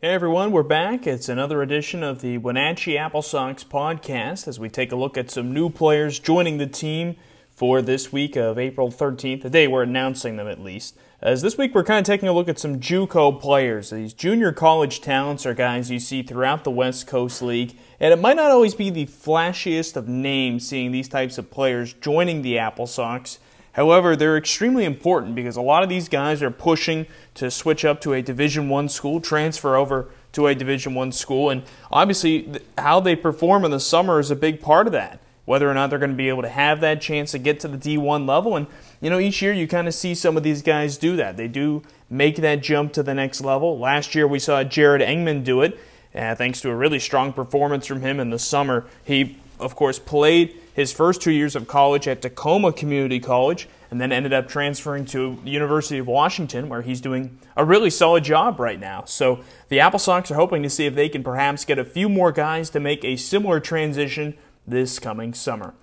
Hey 0.00 0.10
everyone, 0.10 0.52
we're 0.52 0.62
back. 0.62 1.08
It's 1.08 1.28
another 1.28 1.60
edition 1.60 2.04
of 2.04 2.20
the 2.20 2.38
Wenatchee 2.38 2.96
Apple 2.96 3.20
Sox 3.20 3.64
podcast 3.64 4.46
as 4.46 4.60
we 4.60 4.68
take 4.68 4.92
a 4.92 4.96
look 4.96 5.18
at 5.18 5.28
some 5.28 5.52
new 5.52 5.68
players 5.68 6.20
joining 6.20 6.58
the 6.58 6.68
team 6.68 7.16
for 7.50 7.82
this 7.82 8.12
week 8.12 8.36
of 8.36 8.60
April 8.60 8.92
13th, 8.92 9.42
the 9.42 9.50
day 9.50 9.66
we're 9.66 9.82
announcing 9.82 10.36
them 10.36 10.46
at 10.46 10.60
least. 10.60 10.96
As 11.20 11.42
this 11.42 11.58
week 11.58 11.74
we're 11.74 11.82
kind 11.82 11.98
of 11.98 12.06
taking 12.06 12.28
a 12.28 12.32
look 12.32 12.48
at 12.48 12.60
some 12.60 12.78
JUCO 12.78 13.40
players. 13.40 13.90
These 13.90 14.12
junior 14.12 14.52
college 14.52 15.00
talents 15.00 15.44
are 15.44 15.52
guys 15.52 15.90
you 15.90 15.98
see 15.98 16.22
throughout 16.22 16.62
the 16.62 16.70
West 16.70 17.08
Coast 17.08 17.42
League, 17.42 17.76
and 17.98 18.12
it 18.12 18.20
might 18.20 18.36
not 18.36 18.52
always 18.52 18.76
be 18.76 18.90
the 18.90 19.06
flashiest 19.06 19.96
of 19.96 20.06
names 20.06 20.64
seeing 20.64 20.92
these 20.92 21.08
types 21.08 21.38
of 21.38 21.50
players 21.50 21.92
joining 21.92 22.42
the 22.42 22.56
Apple 22.56 22.86
Sox. 22.86 23.40
However, 23.78 24.16
they're 24.16 24.36
extremely 24.36 24.84
important 24.84 25.36
because 25.36 25.54
a 25.54 25.62
lot 25.62 25.84
of 25.84 25.88
these 25.88 26.08
guys 26.08 26.42
are 26.42 26.50
pushing 26.50 27.06
to 27.34 27.48
switch 27.48 27.84
up 27.84 28.00
to 28.00 28.12
a 28.12 28.20
Division 28.20 28.68
1 28.68 28.88
school, 28.88 29.20
transfer 29.20 29.76
over 29.76 30.08
to 30.32 30.48
a 30.48 30.54
Division 30.56 30.96
1 30.96 31.12
school, 31.12 31.48
and 31.48 31.62
obviously 31.92 32.60
how 32.76 32.98
they 32.98 33.14
perform 33.14 33.64
in 33.64 33.70
the 33.70 33.78
summer 33.78 34.18
is 34.18 34.32
a 34.32 34.36
big 34.36 34.60
part 34.60 34.88
of 34.88 34.92
that. 34.94 35.20
Whether 35.44 35.70
or 35.70 35.74
not 35.74 35.90
they're 35.90 36.00
going 36.00 36.10
to 36.10 36.16
be 36.16 36.28
able 36.28 36.42
to 36.42 36.48
have 36.48 36.80
that 36.80 37.00
chance 37.00 37.30
to 37.30 37.38
get 37.38 37.60
to 37.60 37.68
the 37.68 37.78
D1 37.78 38.26
level 38.26 38.56
and 38.56 38.66
you 39.00 39.10
know 39.10 39.20
each 39.20 39.40
year 39.40 39.52
you 39.52 39.68
kind 39.68 39.86
of 39.86 39.94
see 39.94 40.12
some 40.12 40.36
of 40.36 40.42
these 40.42 40.60
guys 40.60 40.98
do 40.98 41.14
that. 41.14 41.36
They 41.36 41.46
do 41.46 41.84
make 42.10 42.34
that 42.38 42.64
jump 42.64 42.92
to 42.94 43.04
the 43.04 43.14
next 43.14 43.42
level. 43.42 43.78
Last 43.78 44.12
year 44.12 44.26
we 44.26 44.40
saw 44.40 44.64
Jared 44.64 45.02
Engman 45.02 45.44
do 45.44 45.62
it. 45.62 45.78
Uh, 46.12 46.34
thanks 46.34 46.60
to 46.62 46.70
a 46.70 46.74
really 46.74 46.98
strong 46.98 47.32
performance 47.32 47.86
from 47.86 48.00
him 48.00 48.18
in 48.18 48.30
the 48.30 48.40
summer. 48.40 48.86
He 49.04 49.38
of 49.60 49.76
course 49.76 50.00
played 50.00 50.60
his 50.78 50.92
first 50.92 51.20
two 51.20 51.32
years 51.32 51.56
of 51.56 51.66
college 51.66 52.06
at 52.06 52.22
Tacoma 52.22 52.72
Community 52.72 53.18
College, 53.18 53.68
and 53.90 54.00
then 54.00 54.12
ended 54.12 54.32
up 54.32 54.46
transferring 54.46 55.04
to 55.06 55.36
the 55.42 55.50
University 55.50 55.98
of 55.98 56.06
Washington, 56.06 56.68
where 56.68 56.82
he's 56.82 57.00
doing 57.00 57.36
a 57.56 57.64
really 57.64 57.90
solid 57.90 58.22
job 58.22 58.60
right 58.60 58.78
now. 58.78 59.02
So 59.04 59.40
the 59.70 59.80
Apple 59.80 59.98
Sox 59.98 60.30
are 60.30 60.36
hoping 60.36 60.62
to 60.62 60.70
see 60.70 60.86
if 60.86 60.94
they 60.94 61.08
can 61.08 61.24
perhaps 61.24 61.64
get 61.64 61.80
a 61.80 61.84
few 61.84 62.08
more 62.08 62.30
guys 62.30 62.70
to 62.70 62.78
make 62.78 63.04
a 63.04 63.16
similar 63.16 63.58
transition 63.58 64.38
this 64.68 65.00
coming 65.00 65.34
summer. 65.34 65.74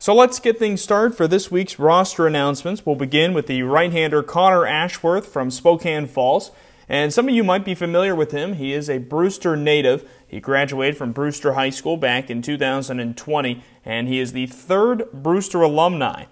So 0.00 0.12
let's 0.12 0.40
get 0.40 0.58
things 0.58 0.82
started 0.82 1.16
for 1.16 1.28
this 1.28 1.52
week's 1.52 1.78
roster 1.78 2.26
announcements. 2.26 2.84
We'll 2.84 2.96
begin 2.96 3.34
with 3.34 3.46
the 3.46 3.62
right 3.62 3.92
hander 3.92 4.24
Conner 4.24 4.66
Ashworth 4.66 5.28
from 5.28 5.52
Spokane 5.52 6.08
Falls. 6.08 6.50
And 6.88 7.12
some 7.12 7.28
of 7.28 7.34
you 7.34 7.44
might 7.44 7.64
be 7.64 7.74
familiar 7.74 8.14
with 8.14 8.32
him. 8.32 8.54
He 8.54 8.72
is 8.72 8.90
a 8.90 8.98
Brewster 8.98 9.56
native. 9.56 10.08
He 10.26 10.40
graduated 10.40 10.96
from 10.96 11.12
Brewster 11.12 11.54
High 11.54 11.70
School 11.70 11.96
back 11.96 12.30
in 12.30 12.42
2020, 12.42 13.62
and 13.84 14.08
he 14.08 14.18
is 14.18 14.32
the 14.32 14.46
third 14.46 15.10
Brewster 15.12 15.62
alumni 15.62 16.24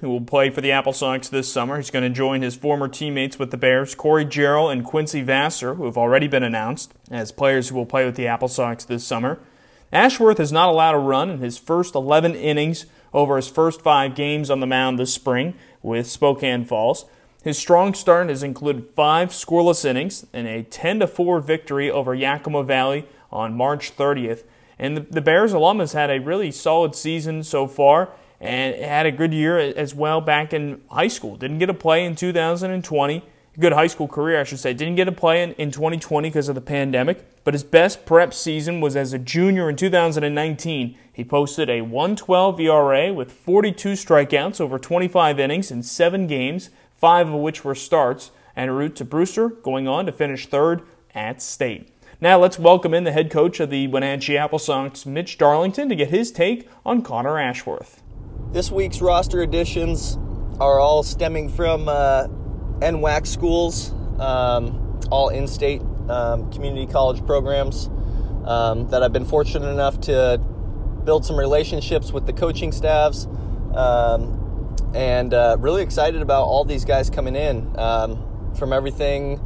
who 0.00 0.10
will 0.10 0.20
play 0.20 0.50
for 0.50 0.60
the 0.60 0.72
Apple 0.72 0.92
Sox 0.92 1.28
this 1.28 1.50
summer. 1.50 1.76
He's 1.76 1.90
going 1.90 2.04
to 2.04 2.10
join 2.10 2.42
his 2.42 2.56
former 2.56 2.88
teammates 2.88 3.38
with 3.38 3.50
the 3.50 3.56
Bears, 3.56 3.94
Corey 3.94 4.26
Jarrell 4.26 4.70
and 4.70 4.84
Quincy 4.84 5.22
Vassar, 5.22 5.74
who 5.74 5.84
have 5.86 5.96
already 5.96 6.28
been 6.28 6.42
announced 6.42 6.92
as 7.10 7.32
players 7.32 7.68
who 7.68 7.76
will 7.76 7.86
play 7.86 8.04
with 8.04 8.16
the 8.16 8.26
Apple 8.26 8.48
Sox 8.48 8.84
this 8.84 9.06
summer. 9.06 9.38
Ashworth 9.92 10.40
is 10.40 10.52
not 10.52 10.68
allowed 10.68 10.94
a 10.94 10.98
run 10.98 11.30
in 11.30 11.38
his 11.38 11.56
first 11.56 11.94
11 11.94 12.34
innings 12.34 12.86
over 13.14 13.36
his 13.36 13.48
first 13.48 13.80
five 13.80 14.14
games 14.14 14.50
on 14.50 14.60
the 14.60 14.66
mound 14.66 14.98
this 14.98 15.14
spring 15.14 15.54
with 15.82 16.06
Spokane 16.06 16.64
Falls. 16.64 17.06
His 17.46 17.56
strong 17.56 17.94
start 17.94 18.28
has 18.28 18.42
included 18.42 18.88
five 18.96 19.28
scoreless 19.28 19.84
innings 19.84 20.26
and 20.32 20.48
a 20.48 20.64
10 20.64 21.06
4 21.06 21.38
victory 21.38 21.88
over 21.88 22.12
Yakima 22.12 22.64
Valley 22.64 23.06
on 23.30 23.56
March 23.56 23.96
30th. 23.96 24.42
And 24.80 24.96
the, 24.96 25.20
Bears 25.20 25.52
alum 25.52 25.78
has 25.78 25.92
had 25.92 26.10
a 26.10 26.18
really 26.18 26.50
solid 26.50 26.96
season 26.96 27.44
so 27.44 27.68
far 27.68 28.08
and 28.40 28.74
had 28.74 29.06
a 29.06 29.12
good 29.12 29.32
year 29.32 29.60
as 29.60 29.94
well 29.94 30.20
back 30.20 30.52
in 30.52 30.80
high 30.90 31.06
school. 31.06 31.36
Didn't 31.36 31.60
get 31.60 31.70
a 31.70 31.74
play 31.74 32.04
in 32.04 32.16
2020. 32.16 33.24
Good 33.60 33.72
high 33.72 33.86
school 33.86 34.08
career, 34.08 34.40
I 34.40 34.44
should 34.44 34.58
say. 34.58 34.74
Didn't 34.74 34.96
get 34.96 35.06
a 35.06 35.12
play 35.12 35.44
in, 35.44 35.52
in 35.52 35.70
2020 35.70 36.28
because 36.28 36.48
of 36.48 36.56
the 36.56 36.60
pandemic, 36.60 37.24
but 37.44 37.54
his 37.54 37.62
best 37.62 38.04
prep 38.04 38.34
season 38.34 38.80
was 38.80 38.96
as 38.96 39.12
a 39.12 39.20
junior 39.20 39.70
in 39.70 39.76
2019. 39.76 40.98
He 41.12 41.24
posted 41.24 41.70
a 41.70 41.82
112 41.82 42.60
ERA 42.60 43.14
with 43.14 43.30
42 43.30 43.92
strikeouts 43.92 44.60
over 44.60 44.80
25 44.80 45.38
innings 45.38 45.70
in 45.70 45.84
seven 45.84 46.26
games 46.26 46.70
five 46.96 47.28
of 47.28 47.34
which 47.34 47.64
were 47.64 47.74
starts, 47.74 48.30
and 48.54 48.70
a 48.70 48.72
route 48.72 48.96
to 48.96 49.04
Brewster, 49.04 49.48
going 49.48 49.86
on 49.86 50.06
to 50.06 50.12
finish 50.12 50.46
third 50.46 50.82
at 51.14 51.42
state. 51.42 51.92
Now 52.20 52.38
let's 52.38 52.58
welcome 52.58 52.94
in 52.94 53.04
the 53.04 53.12
head 53.12 53.30
coach 53.30 53.60
of 53.60 53.68
the 53.68 53.88
Wenatchee 53.88 54.38
Apple 54.38 54.58
Sox, 54.58 55.04
Mitch 55.04 55.36
Darlington, 55.36 55.90
to 55.90 55.94
get 55.94 56.08
his 56.08 56.32
take 56.32 56.68
on 56.84 57.02
Conner 57.02 57.38
Ashworth. 57.38 58.02
This 58.52 58.70
week's 58.70 59.02
roster 59.02 59.42
additions 59.42 60.16
are 60.58 60.78
all 60.78 61.02
stemming 61.02 61.50
from 61.50 61.88
uh, 61.88 62.28
NWAC 62.78 63.26
schools, 63.26 63.92
um, 64.18 64.98
all 65.10 65.28
in-state 65.28 65.82
um, 66.08 66.50
community 66.50 66.90
college 66.90 67.24
programs 67.26 67.90
um, 68.46 68.88
that 68.88 69.02
I've 69.02 69.12
been 69.12 69.26
fortunate 69.26 69.68
enough 69.68 70.00
to 70.02 70.40
build 71.04 71.26
some 71.26 71.38
relationships 71.38 72.12
with 72.12 72.24
the 72.24 72.32
coaching 72.32 72.72
staffs. 72.72 73.26
Um, 73.74 74.45
and 74.96 75.34
uh, 75.34 75.56
really 75.60 75.82
excited 75.82 76.22
about 76.22 76.44
all 76.44 76.64
these 76.64 76.86
guys 76.86 77.10
coming 77.10 77.36
in. 77.36 77.78
Um, 77.78 78.52
from 78.56 78.72
everything 78.72 79.38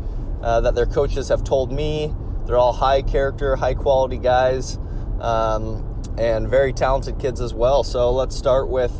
uh, 0.43 0.61
that 0.61 0.77
their 0.77 0.87
coaches 0.87 1.29
have 1.29 1.43
told 1.43 1.73
me, 1.73 2.15
they're 2.47 2.57
all 2.57 2.73
high 2.73 3.03
character, 3.03 3.57
high 3.57 3.75
quality 3.75 4.17
guys, 4.17 4.79
um, 5.21 6.03
and 6.17 6.49
very 6.49 6.73
talented 6.73 7.19
kids 7.19 7.41
as 7.41 7.53
well. 7.53 7.83
So 7.83 8.13
let's 8.13 8.37
start 8.37 8.69
with 8.69 8.93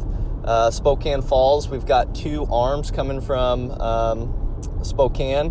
uh, 0.45 0.73
Spokane 0.73 1.23
Falls. 1.23 1.69
We've 1.69 1.87
got 1.87 2.15
two 2.17 2.47
arms 2.51 2.91
coming 2.91 3.21
from 3.21 3.71
um, 3.81 4.61
Spokane. 4.83 5.51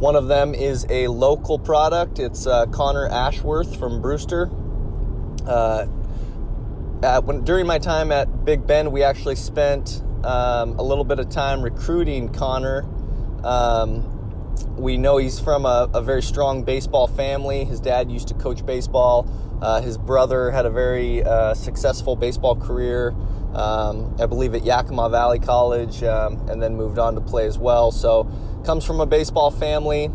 One 0.00 0.16
of 0.16 0.28
them 0.28 0.54
is 0.54 0.86
a 0.88 1.08
local 1.08 1.58
product. 1.58 2.18
It's 2.18 2.46
uh, 2.46 2.64
Conner 2.66 3.06
Ashworth 3.06 3.78
from 3.78 4.00
Brewster. 4.00 4.50
Uh, 5.46 5.86
when, 7.20 7.44
during 7.44 7.66
my 7.66 7.78
time 7.78 8.10
at 8.10 8.44
Big 8.46 8.66
Bend, 8.66 8.90
we 8.90 9.02
actually 9.02 9.36
spent 9.36 10.02
um, 10.24 10.78
a 10.78 10.82
little 10.82 11.04
bit 11.04 11.18
of 11.18 11.28
time 11.28 11.62
recruiting 11.62 12.28
Conner. 12.28 12.84
Um, 13.44 14.16
we 14.76 14.96
know 14.96 15.16
he's 15.16 15.38
from 15.38 15.64
a, 15.64 15.88
a, 15.94 16.02
very 16.02 16.22
strong 16.22 16.64
baseball 16.64 17.06
family. 17.06 17.64
His 17.64 17.80
dad 17.80 18.10
used 18.10 18.28
to 18.28 18.34
coach 18.34 18.64
baseball. 18.64 19.28
Uh, 19.62 19.80
his 19.80 19.96
brother 19.96 20.50
had 20.50 20.66
a 20.66 20.70
very 20.70 21.22
uh, 21.22 21.54
successful 21.54 22.16
baseball 22.16 22.56
career, 22.56 23.14
um, 23.54 24.16
I 24.18 24.26
believe 24.26 24.54
at 24.54 24.64
Yakima 24.64 25.08
Valley 25.10 25.38
College, 25.38 26.02
um, 26.02 26.48
and 26.48 26.62
then 26.62 26.76
moved 26.76 26.98
on 26.98 27.14
to 27.14 27.20
play 27.20 27.46
as 27.46 27.58
well. 27.58 27.90
So, 27.90 28.30
comes 28.64 28.84
from 28.84 29.00
a 29.00 29.06
baseball 29.06 29.50
family. 29.50 30.10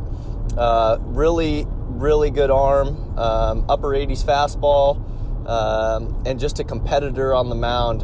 Uh, 0.57 0.97
really, 1.01 1.66
really 1.67 2.29
good 2.29 2.51
arm, 2.51 3.17
um, 3.17 3.66
upper 3.69 3.89
80s 3.89 4.23
fastball, 4.23 4.97
um, 5.47 6.23
and 6.25 6.39
just 6.39 6.59
a 6.59 6.63
competitor 6.63 7.33
on 7.33 7.49
the 7.49 7.55
mound. 7.55 8.03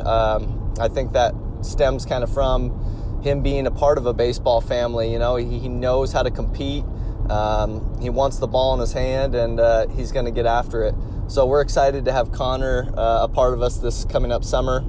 I 0.79 0.87
think 0.87 1.13
that 1.13 1.33
stems 1.65 2.05
kind 2.05 2.23
of 2.23 2.33
from 2.33 3.21
him 3.23 3.41
being 3.41 3.67
a 3.67 3.71
part 3.71 3.97
of 3.97 4.05
a 4.05 4.13
baseball 4.13 4.61
family. 4.61 5.11
You 5.11 5.19
know, 5.19 5.35
he, 5.35 5.59
he 5.59 5.69
knows 5.69 6.11
how 6.11 6.23
to 6.23 6.31
compete. 6.31 6.83
Um, 7.29 7.99
he 8.01 8.09
wants 8.09 8.37
the 8.37 8.47
ball 8.47 8.73
in 8.73 8.79
his 8.79 8.93
hand, 8.93 9.35
and 9.35 9.59
uh, 9.59 9.87
he's 9.87 10.11
going 10.11 10.25
to 10.25 10.31
get 10.31 10.45
after 10.45 10.83
it. 10.83 10.95
So 11.27 11.45
we're 11.45 11.61
excited 11.61 12.05
to 12.05 12.11
have 12.11 12.31
Conner 12.31 12.91
uh, 12.97 13.23
a 13.23 13.27
part 13.27 13.53
of 13.53 13.61
us 13.61 13.77
this 13.77 14.05
coming 14.05 14.31
up 14.31 14.43
summer. 14.43 14.83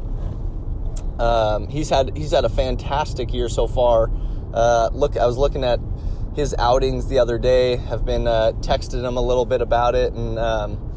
Um, 1.18 1.68
he's 1.68 1.88
had 1.88 2.16
he's 2.16 2.32
had 2.32 2.44
a 2.44 2.48
fantastic 2.48 3.32
year 3.32 3.48
so 3.48 3.68
far. 3.68 4.10
Uh, 4.52 4.90
look, 4.92 5.16
I 5.16 5.26
was 5.26 5.38
looking 5.38 5.62
at 5.62 5.78
his 6.34 6.54
outings 6.58 7.06
the 7.06 7.18
other 7.18 7.38
day. 7.38 7.76
Have 7.76 8.04
been 8.04 8.26
uh, 8.26 8.52
him 8.52 9.16
a 9.16 9.20
little 9.20 9.44
bit 9.44 9.60
about 9.60 9.94
it, 9.94 10.14
and 10.14 10.38
um, 10.38 10.92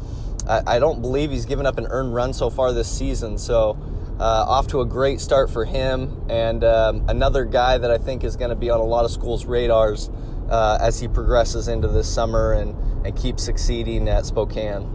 I, 0.48 0.62
I, 0.66 0.78
don't 0.78 1.00
believe 1.00 1.30
he's 1.30 1.46
given 1.46 1.66
up 1.66 1.78
an 1.78 1.86
earned 1.86 2.14
run 2.14 2.32
so 2.32 2.50
far 2.50 2.72
this 2.72 2.90
season. 2.90 3.38
So 3.38 3.78
uh, 4.18 4.44
off 4.48 4.66
to 4.68 4.80
a 4.80 4.86
great 4.86 5.20
start 5.20 5.50
for 5.50 5.64
him, 5.64 6.24
and 6.28 6.64
um, 6.64 7.04
another 7.08 7.44
guy 7.44 7.78
that 7.78 7.90
I 7.90 7.98
think 7.98 8.24
is 8.24 8.36
going 8.36 8.50
to 8.50 8.56
be 8.56 8.70
on 8.70 8.80
a 8.80 8.84
lot 8.84 9.04
of 9.04 9.10
schools' 9.10 9.44
radars 9.44 10.10
uh, 10.50 10.78
as 10.80 11.00
he 11.00 11.08
progresses 11.08 11.68
into 11.68 11.88
this 11.88 12.12
summer 12.12 12.52
and, 12.52 12.74
and 13.06 13.16
keeps 13.16 13.42
succeeding 13.42 14.08
at 14.08 14.24
Spokane. 14.24 14.92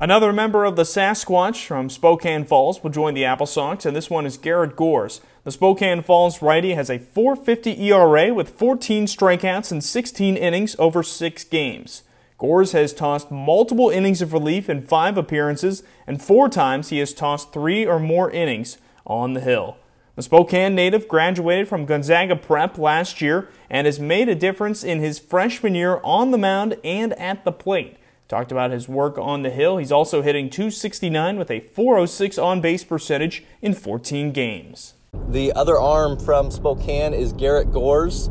Another 0.00 0.32
member 0.32 0.64
of 0.64 0.76
the 0.76 0.82
Sasquatch 0.82 1.66
from 1.66 1.88
Spokane 1.88 2.44
Falls 2.44 2.82
will 2.82 2.90
join 2.90 3.14
the 3.14 3.24
Apple 3.24 3.46
Sox, 3.46 3.86
and 3.86 3.96
this 3.96 4.10
one 4.10 4.26
is 4.26 4.36
Garrett 4.36 4.76
Gores. 4.76 5.20
The 5.44 5.52
Spokane 5.52 6.02
Falls 6.02 6.42
righty 6.42 6.74
has 6.74 6.90
a 6.90 6.98
450 6.98 7.90
ERA 7.90 8.34
with 8.34 8.50
14 8.50 9.06
strikeouts 9.06 9.72
in 9.72 9.80
16 9.80 10.36
innings 10.36 10.76
over 10.78 11.02
six 11.02 11.44
games. 11.44 12.02
Gores 12.44 12.72
has 12.72 12.92
tossed 12.92 13.30
multiple 13.30 13.88
innings 13.88 14.20
of 14.20 14.34
relief 14.34 14.68
in 14.68 14.82
five 14.82 15.16
appearances, 15.16 15.82
and 16.06 16.22
four 16.22 16.50
times 16.50 16.90
he 16.90 16.98
has 16.98 17.14
tossed 17.14 17.54
three 17.54 17.86
or 17.86 17.98
more 17.98 18.30
innings 18.30 18.76
on 19.06 19.32
the 19.32 19.40
hill. 19.40 19.78
The 20.14 20.22
Spokane 20.24 20.74
native 20.74 21.08
graduated 21.08 21.68
from 21.68 21.86
Gonzaga 21.86 22.36
Prep 22.36 22.76
last 22.76 23.22
year 23.22 23.48
and 23.70 23.86
has 23.86 23.98
made 23.98 24.28
a 24.28 24.34
difference 24.34 24.84
in 24.84 25.00
his 25.00 25.18
freshman 25.18 25.74
year 25.74 26.02
on 26.04 26.32
the 26.32 26.38
mound 26.38 26.76
and 26.84 27.14
at 27.14 27.46
the 27.46 27.50
plate. 27.50 27.96
Talked 28.28 28.52
about 28.52 28.72
his 28.72 28.90
work 28.90 29.16
on 29.16 29.40
the 29.40 29.48
hill. 29.48 29.78
He's 29.78 29.90
also 29.90 30.20
hitting 30.20 30.50
269 30.50 31.38
with 31.38 31.50
a 31.50 31.60
406 31.60 32.36
on 32.36 32.60
base 32.60 32.84
percentage 32.84 33.42
in 33.62 33.72
14 33.72 34.32
games. 34.32 34.92
The 35.28 35.50
other 35.54 35.78
arm 35.78 36.18
from 36.20 36.50
Spokane 36.50 37.14
is 37.14 37.32
Garrett 37.32 37.72
Gores. 37.72 38.28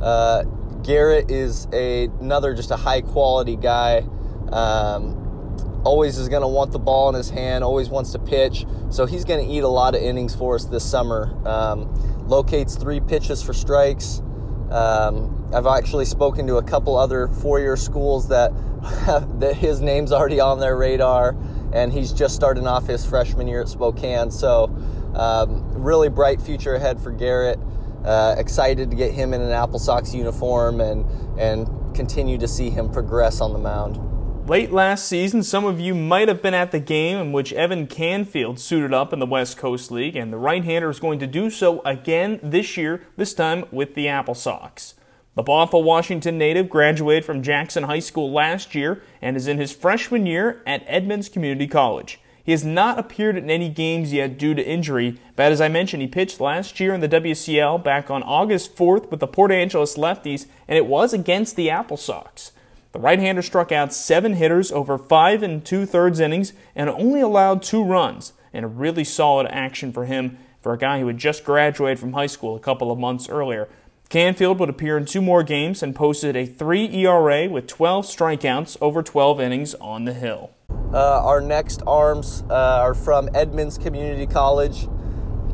Uh, 0.00 0.44
Garrett 0.82 1.30
is 1.30 1.68
a, 1.72 2.04
another 2.20 2.54
just 2.54 2.70
a 2.70 2.76
high 2.76 3.00
quality 3.00 3.56
guy. 3.56 4.04
Um, 4.52 5.20
always 5.84 6.18
is 6.18 6.28
going 6.28 6.42
to 6.42 6.48
want 6.48 6.72
the 6.72 6.78
ball 6.78 7.08
in 7.08 7.14
his 7.14 7.30
hand, 7.30 7.64
always 7.64 7.88
wants 7.88 8.12
to 8.12 8.18
pitch. 8.18 8.66
So 8.90 9.06
he's 9.06 9.24
going 9.24 9.46
to 9.46 9.52
eat 9.52 9.62
a 9.62 9.68
lot 9.68 9.94
of 9.94 10.02
innings 10.02 10.34
for 10.34 10.54
us 10.54 10.66
this 10.66 10.88
summer. 10.88 11.32
Um, 11.46 12.28
locates 12.28 12.76
three 12.76 13.00
pitches 13.00 13.42
for 13.42 13.52
strikes. 13.52 14.20
Um, 14.70 15.50
I've 15.52 15.66
actually 15.66 16.04
spoken 16.04 16.46
to 16.46 16.56
a 16.56 16.62
couple 16.62 16.96
other 16.96 17.28
four-year 17.28 17.76
schools 17.76 18.28
that, 18.28 18.52
that 19.40 19.56
his 19.56 19.80
name's 19.80 20.12
already 20.12 20.38
on 20.38 20.60
their 20.60 20.76
radar, 20.76 21.36
and 21.72 21.92
he's 21.92 22.12
just 22.12 22.34
starting 22.34 22.66
off 22.66 22.86
his 22.86 23.04
freshman 23.04 23.48
year 23.48 23.62
at 23.62 23.68
Spokane. 23.68 24.30
So 24.30 24.64
um, 25.14 25.72
really 25.74 26.08
bright 26.08 26.40
future 26.40 26.74
ahead 26.74 27.00
for 27.00 27.10
Garrett. 27.10 27.58
Uh, 28.04 28.34
excited 28.38 28.90
to 28.90 28.96
get 28.96 29.12
him 29.12 29.34
in 29.34 29.40
an 29.42 29.52
Apple 29.52 29.78
Sox 29.78 30.14
uniform 30.14 30.80
and 30.80 31.04
and 31.38 31.68
continue 31.94 32.38
to 32.38 32.48
see 32.48 32.70
him 32.70 32.90
progress 32.90 33.40
on 33.40 33.52
the 33.52 33.58
mound. 33.58 33.98
Late 34.48 34.72
last 34.72 35.06
season, 35.06 35.42
some 35.42 35.64
of 35.64 35.78
you 35.78 35.94
might 35.94 36.26
have 36.26 36.42
been 36.42 36.54
at 36.54 36.72
the 36.72 36.80
game 36.80 37.18
in 37.18 37.30
which 37.30 37.52
Evan 37.52 37.86
Canfield 37.86 38.58
suited 38.58 38.92
up 38.92 39.12
in 39.12 39.18
the 39.18 39.26
West 39.26 39.58
Coast 39.58 39.92
League, 39.92 40.16
and 40.16 40.32
the 40.32 40.38
right-hander 40.38 40.90
is 40.90 40.98
going 40.98 41.18
to 41.20 41.26
do 41.26 41.50
so 41.50 41.80
again 41.82 42.40
this 42.42 42.76
year, 42.76 43.06
this 43.16 43.32
time 43.32 43.64
with 43.70 43.94
the 43.94 44.08
Apple 44.08 44.34
Sox. 44.34 44.94
The 45.36 45.44
Bothell, 45.44 45.84
Washington 45.84 46.36
native 46.36 46.68
graduated 46.68 47.24
from 47.24 47.42
Jackson 47.42 47.84
High 47.84 48.00
School 48.00 48.32
last 48.32 48.74
year 48.74 49.02
and 49.22 49.36
is 49.36 49.46
in 49.46 49.58
his 49.58 49.72
freshman 49.72 50.26
year 50.26 50.62
at 50.66 50.82
Edmonds 50.86 51.28
Community 51.28 51.68
College. 51.68 52.18
He 52.50 52.52
has 52.52 52.64
not 52.64 52.98
appeared 52.98 53.36
in 53.36 53.48
any 53.48 53.68
games 53.68 54.12
yet 54.12 54.36
due 54.36 54.54
to 54.54 54.66
injury, 54.66 55.20
but 55.36 55.52
as 55.52 55.60
I 55.60 55.68
mentioned, 55.68 56.02
he 56.02 56.08
pitched 56.08 56.40
last 56.40 56.80
year 56.80 56.92
in 56.92 57.00
the 57.00 57.08
WCL 57.08 57.84
back 57.84 58.10
on 58.10 58.24
August 58.24 58.74
4th 58.74 59.08
with 59.08 59.20
the 59.20 59.28
Port 59.28 59.52
Angeles 59.52 59.96
Lefties, 59.96 60.46
and 60.66 60.76
it 60.76 60.86
was 60.86 61.12
against 61.12 61.54
the 61.54 61.70
Apple 61.70 61.96
Sox. 61.96 62.50
The 62.90 62.98
right-hander 62.98 63.42
struck 63.42 63.70
out 63.70 63.92
seven 63.92 64.34
hitters 64.34 64.72
over 64.72 64.98
five 64.98 65.44
and 65.44 65.64
two-thirds 65.64 66.18
innings 66.18 66.52
and 66.74 66.90
only 66.90 67.20
allowed 67.20 67.62
two 67.62 67.84
runs, 67.84 68.32
and 68.52 68.64
a 68.64 68.68
really 68.68 69.04
solid 69.04 69.46
action 69.46 69.92
for 69.92 70.06
him 70.06 70.36
for 70.60 70.72
a 70.72 70.76
guy 70.76 70.98
who 70.98 71.06
had 71.06 71.18
just 71.18 71.44
graduated 71.44 72.00
from 72.00 72.14
high 72.14 72.26
school 72.26 72.56
a 72.56 72.58
couple 72.58 72.90
of 72.90 72.98
months 72.98 73.28
earlier. 73.28 73.68
Canfield 74.08 74.58
would 74.58 74.68
appear 74.68 74.98
in 74.98 75.04
two 75.04 75.22
more 75.22 75.44
games 75.44 75.84
and 75.84 75.94
posted 75.94 76.34
a 76.34 76.46
3 76.46 76.92
ERA 76.96 77.48
with 77.48 77.68
12 77.68 78.06
strikeouts 78.06 78.76
over 78.80 79.04
12 79.04 79.40
innings 79.40 79.76
on 79.76 80.04
the 80.04 80.14
hill. 80.14 80.50
Uh, 80.92 81.22
our 81.24 81.40
next 81.40 81.82
arms 81.86 82.42
uh, 82.50 82.54
are 82.54 82.94
from 82.94 83.28
Edmonds 83.32 83.78
Community 83.78 84.26
College. 84.26 84.88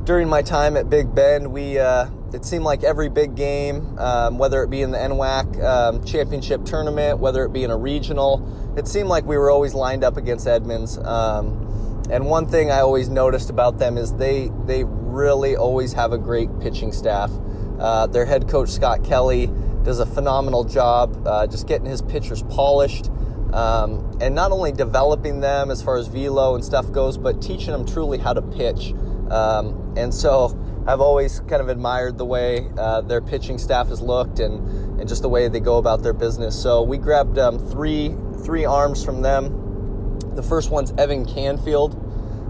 During 0.04 0.28
my 0.28 0.40
time 0.40 0.78
at 0.78 0.88
Big 0.88 1.14
Bend, 1.14 1.52
we 1.52 1.78
uh, 1.78 2.06
it 2.32 2.44
seemed 2.44 2.64
like 2.64 2.84
every 2.84 3.10
big 3.10 3.34
game, 3.34 3.98
um, 3.98 4.38
whether 4.38 4.62
it 4.62 4.70
be 4.70 4.80
in 4.80 4.92
the 4.92 4.98
NWAC 4.98 5.62
um, 5.62 6.04
championship 6.04 6.64
tournament, 6.64 7.18
whether 7.18 7.44
it 7.44 7.52
be 7.52 7.64
in 7.64 7.70
a 7.70 7.76
regional, 7.76 8.74
it 8.78 8.88
seemed 8.88 9.08
like 9.08 9.26
we 9.26 9.36
were 9.36 9.50
always 9.50 9.74
lined 9.74 10.04
up 10.04 10.16
against 10.16 10.46
Edmonds. 10.46 10.96
Um, 10.98 12.02
and 12.10 12.26
one 12.26 12.46
thing 12.46 12.70
I 12.70 12.80
always 12.80 13.10
noticed 13.10 13.50
about 13.50 13.78
them 13.78 13.98
is 13.98 14.14
they 14.14 14.50
they 14.64 14.84
really 14.84 15.54
always 15.54 15.92
have 15.92 16.12
a 16.12 16.18
great 16.18 16.48
pitching 16.60 16.92
staff. 16.92 17.30
Uh, 17.78 18.06
their 18.06 18.24
head 18.24 18.48
coach 18.48 18.70
Scott 18.70 19.04
Kelly 19.04 19.50
does 19.82 20.00
a 20.00 20.06
phenomenal 20.06 20.64
job, 20.64 21.26
uh, 21.26 21.46
just 21.46 21.66
getting 21.66 21.86
his 21.86 22.00
pitchers 22.00 22.42
polished. 22.44 23.10
Um, 23.52 24.18
and 24.20 24.34
not 24.34 24.52
only 24.52 24.72
developing 24.72 25.40
them 25.40 25.70
as 25.70 25.82
far 25.82 25.96
as 25.96 26.08
velo 26.08 26.54
and 26.54 26.64
stuff 26.64 26.90
goes, 26.92 27.16
but 27.16 27.40
teaching 27.40 27.70
them 27.70 27.86
truly 27.86 28.18
how 28.18 28.32
to 28.32 28.42
pitch. 28.42 28.92
Um, 29.30 29.94
and 29.96 30.12
so 30.12 30.56
I've 30.86 31.00
always 31.00 31.40
kind 31.40 31.62
of 31.62 31.68
admired 31.68 32.18
the 32.18 32.24
way 32.24 32.68
uh, 32.78 33.00
their 33.00 33.20
pitching 33.20 33.58
staff 33.58 33.88
has 33.88 34.00
looked 34.00 34.38
and, 34.38 35.00
and 35.00 35.08
just 35.08 35.22
the 35.22 35.28
way 35.28 35.48
they 35.48 35.60
go 35.60 35.78
about 35.78 36.02
their 36.02 36.12
business. 36.12 36.60
So 36.60 36.82
we 36.82 36.98
grabbed 36.98 37.38
um, 37.38 37.58
three 37.58 38.14
three 38.44 38.64
arms 38.64 39.04
from 39.04 39.22
them. 39.22 40.18
The 40.34 40.42
first 40.42 40.70
one's 40.70 40.92
Evan 40.98 41.24
Canfield. 41.24 42.02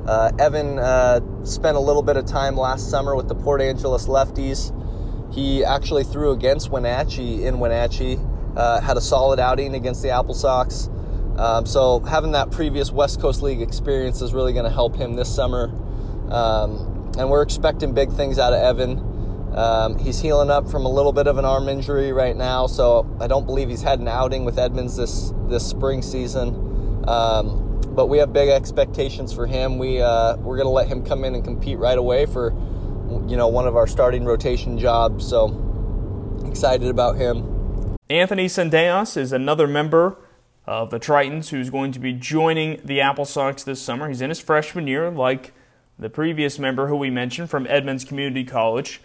Uh, 0.07 0.33
Evan 0.39 0.79
uh, 0.79 1.21
spent 1.45 1.77
a 1.77 1.81
little 1.81 2.03
bit 2.03 2.17
of 2.17 2.27
time 2.27 2.57
last 2.57 2.91
summer 2.91 3.17
with 3.17 3.29
the 3.29 3.35
Port 3.35 3.61
Angeles 3.61 4.07
Lefties. 4.07 4.73
He 5.33 5.65
actually 5.65 6.05
threw 6.05 6.33
against 6.33 6.71
Wenatchee 6.71 7.45
in 7.45 7.59
Wenatchee 7.59 8.19
uh, 8.57 8.81
had 8.81 8.97
a 8.97 9.01
solid 9.01 9.39
outing 9.39 9.75
against 9.75 10.03
the 10.03 10.11
Apple 10.11 10.35
Sox. 10.35 10.89
Um, 11.37 11.67
so 11.67 12.01
having 12.01 12.33
that 12.33 12.51
previous 12.51 12.91
West 12.91 13.21
Coast 13.21 13.43
League 13.43 13.61
experience 13.61 14.23
is 14.23 14.33
really 14.33 14.53
going 14.53 14.65
to 14.65 14.71
help 14.71 14.97
him 14.97 15.15
this 15.15 15.33
summer. 15.33 15.71
Um, 16.31 17.13
and 17.19 17.31
we're 17.31 17.43
expecting 17.43 17.93
big 17.93 18.11
things 18.13 18.39
out 18.39 18.53
of 18.53 18.63
Evan. 18.63 19.53
Um, 19.55 19.99
he's 19.99 20.21
healing 20.21 20.51
up 20.51 20.69
from 20.71 20.85
a 20.85 20.89
little 20.89 21.13
bit 21.13 21.27
of 21.27 21.39
an 21.39 21.45
arm 21.45 21.69
injury 21.69 22.13
right 22.13 22.37
now, 22.37 22.67
so 22.67 23.09
I 23.21 23.27
don't 23.27 23.47
believe 23.47 23.69
he's 23.69 23.83
had 23.83 24.01
an 24.01 24.09
outing 24.09 24.45
with 24.45 24.59
Edmonds 24.59 24.97
this 24.97 25.33
this 25.49 25.67
spring 25.67 26.03
season. 26.03 27.05
Um, 27.09 27.81
but 27.95 28.07
we 28.07 28.19
have 28.19 28.35
big 28.35 28.51
expectations 28.51 29.33
for 29.33 29.47
him. 29.47 29.79
We 29.79 30.03
uh, 30.03 30.37
we're 30.37 30.57
going 30.57 30.67
to 30.67 30.71
let 30.71 30.89
him 30.89 31.05
come 31.05 31.25
in 31.25 31.35
and 31.35 31.43
compete 31.43 31.79
right 31.79 31.97
away 31.97 32.27
for 32.27 32.51
you 33.27 33.37
know 33.37 33.49
one 33.49 33.67
of 33.67 33.77
our 33.77 33.87
starting 33.87 34.27
rotation 34.27 34.79
jobs. 34.79 35.27
So 35.27 35.63
excited 36.45 36.89
about 36.89 37.17
him. 37.17 37.56
Anthony 38.09 38.47
Sendejas 38.47 39.17
is 39.17 39.33
another 39.33 39.67
member 39.67 40.17
of 40.65 40.91
the 40.91 41.01
Tritons 41.01 41.49
who's 41.49 41.71
going 41.71 41.91
to 41.91 41.99
be 41.99 42.13
joining 42.13 42.81
the 42.85 43.01
Apple 43.01 43.25
Sox 43.25 43.65
this 43.65 43.83
summer. 43.83 44.09
He's 44.09 44.21
in 44.21 44.29
his 44.29 44.41
freshman 44.41 44.87
year, 44.87 45.11
like 45.11 45.53
the 45.99 46.09
previous 46.09 46.59
member 46.59 46.87
who 46.87 46.97
we 46.97 47.11
mentioned 47.11 47.51
from 47.51 47.67
Edmonds 47.69 48.05
Community 48.05 48.45
College, 48.45 49.01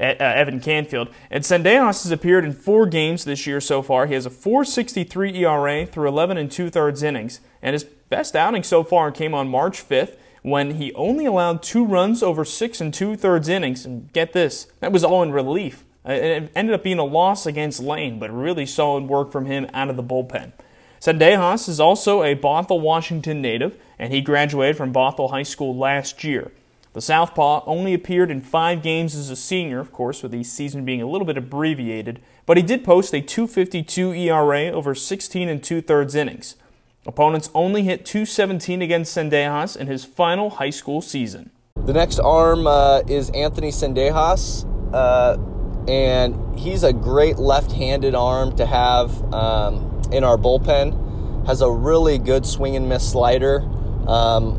uh, 0.00 0.14
Evan 0.18 0.60
Canfield. 0.60 1.08
And 1.30 1.44
Sendejas 1.44 2.04
has 2.04 2.10
appeared 2.10 2.46
in 2.46 2.54
four 2.54 2.86
games 2.86 3.24
this 3.24 3.46
year 3.46 3.60
so 3.60 3.82
far. 3.82 4.06
He 4.06 4.14
has 4.14 4.24
a 4.24 4.30
4.63 4.30 5.34
ERA 5.40 5.84
through 5.84 6.08
11 6.08 6.38
and 6.38 6.50
two 6.50 6.70
thirds 6.70 7.02
innings, 7.02 7.40
and 7.60 7.74
his 7.74 7.84
best 7.84 8.34
outing 8.34 8.62
so 8.62 8.82
far 8.82 9.12
came 9.12 9.34
on 9.34 9.48
March 9.48 9.86
5th 9.86 10.16
when 10.40 10.76
he 10.76 10.94
only 10.94 11.26
allowed 11.26 11.62
two 11.62 11.84
runs 11.84 12.22
over 12.22 12.46
six 12.46 12.80
and 12.80 12.94
two 12.94 13.14
thirds 13.14 13.48
innings. 13.50 13.84
And 13.84 14.10
get 14.14 14.32
this, 14.32 14.68
that 14.80 14.92
was 14.92 15.04
all 15.04 15.22
in 15.22 15.32
relief. 15.32 15.84
Uh, 16.06 16.12
it 16.12 16.52
ended 16.54 16.74
up 16.74 16.82
being 16.82 16.98
a 16.98 17.04
loss 17.04 17.46
against 17.46 17.80
Lane, 17.80 18.18
but 18.18 18.30
really 18.30 18.66
solid 18.66 19.04
work 19.04 19.32
from 19.32 19.46
him 19.46 19.68
out 19.72 19.90
of 19.90 19.96
the 19.96 20.02
bullpen. 20.02 20.52
Sendejas 21.00 21.68
is 21.68 21.78
also 21.78 22.22
a 22.22 22.34
Bothell, 22.34 22.80
Washington 22.80 23.40
native, 23.40 23.76
and 23.98 24.12
he 24.12 24.20
graduated 24.20 24.76
from 24.76 24.92
Bothell 24.92 25.30
High 25.30 25.44
School 25.44 25.76
last 25.76 26.24
year. 26.24 26.50
The 26.94 27.02
Southpaw 27.02 27.62
only 27.66 27.94
appeared 27.94 28.30
in 28.30 28.40
five 28.40 28.82
games 28.82 29.14
as 29.14 29.30
a 29.30 29.36
senior, 29.36 29.78
of 29.78 29.92
course, 29.92 30.22
with 30.22 30.32
the 30.32 30.42
season 30.42 30.84
being 30.84 31.02
a 31.02 31.06
little 31.06 31.26
bit 31.26 31.36
abbreviated, 31.36 32.20
but 32.46 32.56
he 32.56 32.62
did 32.62 32.82
post 32.82 33.14
a 33.14 33.20
252 33.20 34.12
ERA 34.14 34.64
over 34.70 34.94
16 34.94 35.48
and 35.48 35.62
two 35.62 35.80
thirds 35.80 36.14
innings. 36.14 36.56
Opponents 37.06 37.50
only 37.54 37.84
hit 37.84 38.04
217 38.04 38.82
against 38.82 39.16
Sendejas 39.16 39.76
in 39.76 39.86
his 39.86 40.04
final 40.04 40.50
high 40.50 40.70
school 40.70 41.00
season. 41.00 41.50
The 41.76 41.92
next 41.92 42.18
arm 42.18 42.66
uh, 42.66 43.02
is 43.06 43.30
Anthony 43.30 43.70
Sendejas. 43.70 44.66
Uh, 44.92 45.36
and 45.88 46.58
he's 46.58 46.84
a 46.84 46.92
great 46.92 47.38
left-handed 47.38 48.14
arm 48.14 48.54
to 48.56 48.66
have 48.66 49.32
um, 49.32 50.02
in 50.12 50.22
our 50.22 50.36
bullpen. 50.36 51.46
Has 51.46 51.62
a 51.62 51.70
really 51.70 52.18
good 52.18 52.44
swing 52.44 52.76
and 52.76 52.88
miss 52.88 53.10
slider, 53.10 53.62
um, 54.06 54.52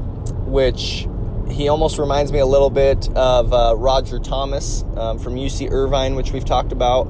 which 0.51 1.07
he 1.51 1.67
almost 1.67 1.99
reminds 1.99 2.31
me 2.31 2.39
a 2.39 2.45
little 2.45 2.69
bit 2.71 3.09
of 3.15 3.53
uh, 3.53 3.75
Roger 3.77 4.19
Thomas 4.19 4.83
um, 4.95 5.19
from 5.19 5.35
UC 5.35 5.71
Irvine, 5.71 6.15
which 6.15 6.31
we've 6.31 6.45
talked 6.45 6.71
about. 6.71 7.05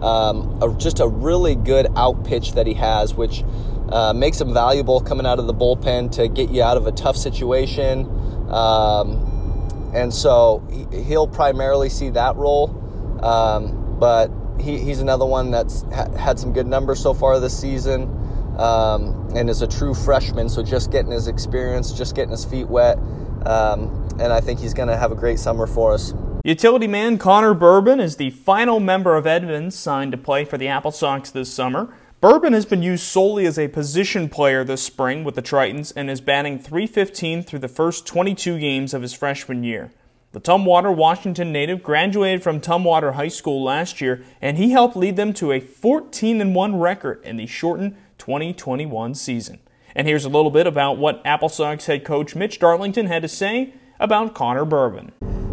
Um, 0.00 0.62
a, 0.62 0.72
just 0.76 1.00
a 1.00 1.08
really 1.08 1.54
good 1.56 1.88
out 1.96 2.24
pitch 2.24 2.52
that 2.52 2.66
he 2.66 2.74
has, 2.74 3.14
which 3.14 3.42
uh, 3.88 4.12
makes 4.12 4.40
him 4.40 4.52
valuable 4.52 5.00
coming 5.00 5.26
out 5.26 5.38
of 5.38 5.46
the 5.46 5.54
bullpen 5.54 6.12
to 6.12 6.28
get 6.28 6.50
you 6.50 6.62
out 6.62 6.76
of 6.76 6.86
a 6.86 6.92
tough 6.92 7.16
situation. 7.16 8.06
Um, 8.50 9.90
and 9.94 10.12
so 10.12 10.62
he'll 10.92 11.28
primarily 11.28 11.88
see 11.88 12.10
that 12.10 12.36
role. 12.36 12.80
Um, 13.22 13.98
but 13.98 14.30
he, 14.60 14.78
he's 14.78 15.00
another 15.00 15.26
one 15.26 15.50
that's 15.50 15.82
ha- 15.92 16.10
had 16.16 16.38
some 16.38 16.52
good 16.52 16.66
numbers 16.66 17.00
so 17.00 17.14
far 17.14 17.38
this 17.40 17.58
season 17.58 18.02
um, 18.58 19.28
and 19.34 19.50
is 19.50 19.62
a 19.62 19.66
true 19.66 19.94
freshman. 19.94 20.48
So 20.48 20.62
just 20.62 20.90
getting 20.90 21.10
his 21.10 21.28
experience, 21.28 21.92
just 21.92 22.14
getting 22.14 22.30
his 22.30 22.44
feet 22.44 22.68
wet. 22.68 22.98
Um, 23.46 24.08
and 24.18 24.32
I 24.32 24.40
think 24.40 24.60
he's 24.60 24.74
going 24.74 24.88
to 24.88 24.96
have 24.96 25.12
a 25.12 25.16
great 25.16 25.38
summer 25.38 25.66
for 25.66 25.92
us. 25.92 26.14
Utility 26.44 26.86
man 26.86 27.18
Conner 27.18 27.54
Bourbon 27.54 28.00
is 28.00 28.16
the 28.16 28.30
final 28.30 28.78
member 28.78 29.16
of 29.16 29.26
Edmonds 29.26 29.74
signed 29.74 30.12
to 30.12 30.18
play 30.18 30.44
for 30.44 30.58
the 30.58 30.68
Apple 30.68 30.92
Sox 30.92 31.30
this 31.30 31.52
summer. 31.52 31.94
Bourbon 32.20 32.52
has 32.52 32.64
been 32.64 32.82
used 32.82 33.02
solely 33.02 33.44
as 33.44 33.58
a 33.58 33.68
position 33.68 34.28
player 34.28 34.64
this 34.64 34.82
spring 34.82 35.24
with 35.24 35.34
the 35.34 35.42
Tritons 35.42 35.92
and 35.94 36.08
is 36.08 36.20
batting 36.20 36.58
315 36.58 37.42
through 37.42 37.58
the 37.58 37.68
first 37.68 38.06
22 38.06 38.58
games 38.58 38.94
of 38.94 39.02
his 39.02 39.12
freshman 39.12 39.62
year. 39.62 39.90
The 40.34 40.40
Tumwater, 40.40 40.92
Washington 40.92 41.52
native 41.52 41.84
graduated 41.84 42.42
from 42.42 42.60
Tumwater 42.60 43.14
High 43.14 43.28
School 43.28 43.62
last 43.62 44.00
year, 44.00 44.24
and 44.42 44.58
he 44.58 44.72
helped 44.72 44.96
lead 44.96 45.14
them 45.14 45.32
to 45.34 45.52
a 45.52 45.60
14 45.60 46.52
1 46.52 46.76
record 46.76 47.22
in 47.22 47.36
the 47.36 47.46
shortened 47.46 47.94
2021 48.18 49.14
season. 49.14 49.60
And 49.94 50.08
here's 50.08 50.24
a 50.24 50.28
little 50.28 50.50
bit 50.50 50.66
about 50.66 50.98
what 50.98 51.24
Apple 51.24 51.48
Sox 51.48 51.86
head 51.86 52.04
coach 52.04 52.34
Mitch 52.34 52.58
Darlington 52.58 53.06
had 53.06 53.22
to 53.22 53.28
say 53.28 53.74
about 54.00 54.34
Conner 54.34 54.64
Bourbon. 54.64 55.12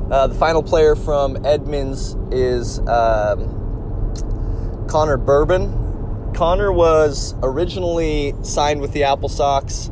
Uh, 0.10 0.26
the 0.26 0.34
final 0.34 0.64
player 0.64 0.96
from 0.96 1.46
Edmonds 1.46 2.16
is 2.32 2.80
um, 2.88 4.16
Conner 4.90 5.18
Bourbon. 5.18 6.34
Conner 6.34 6.72
was 6.72 7.36
originally 7.44 8.34
signed 8.42 8.82
with 8.82 8.94
the 8.94 9.04
Apple 9.04 9.30
Sox, 9.30 9.92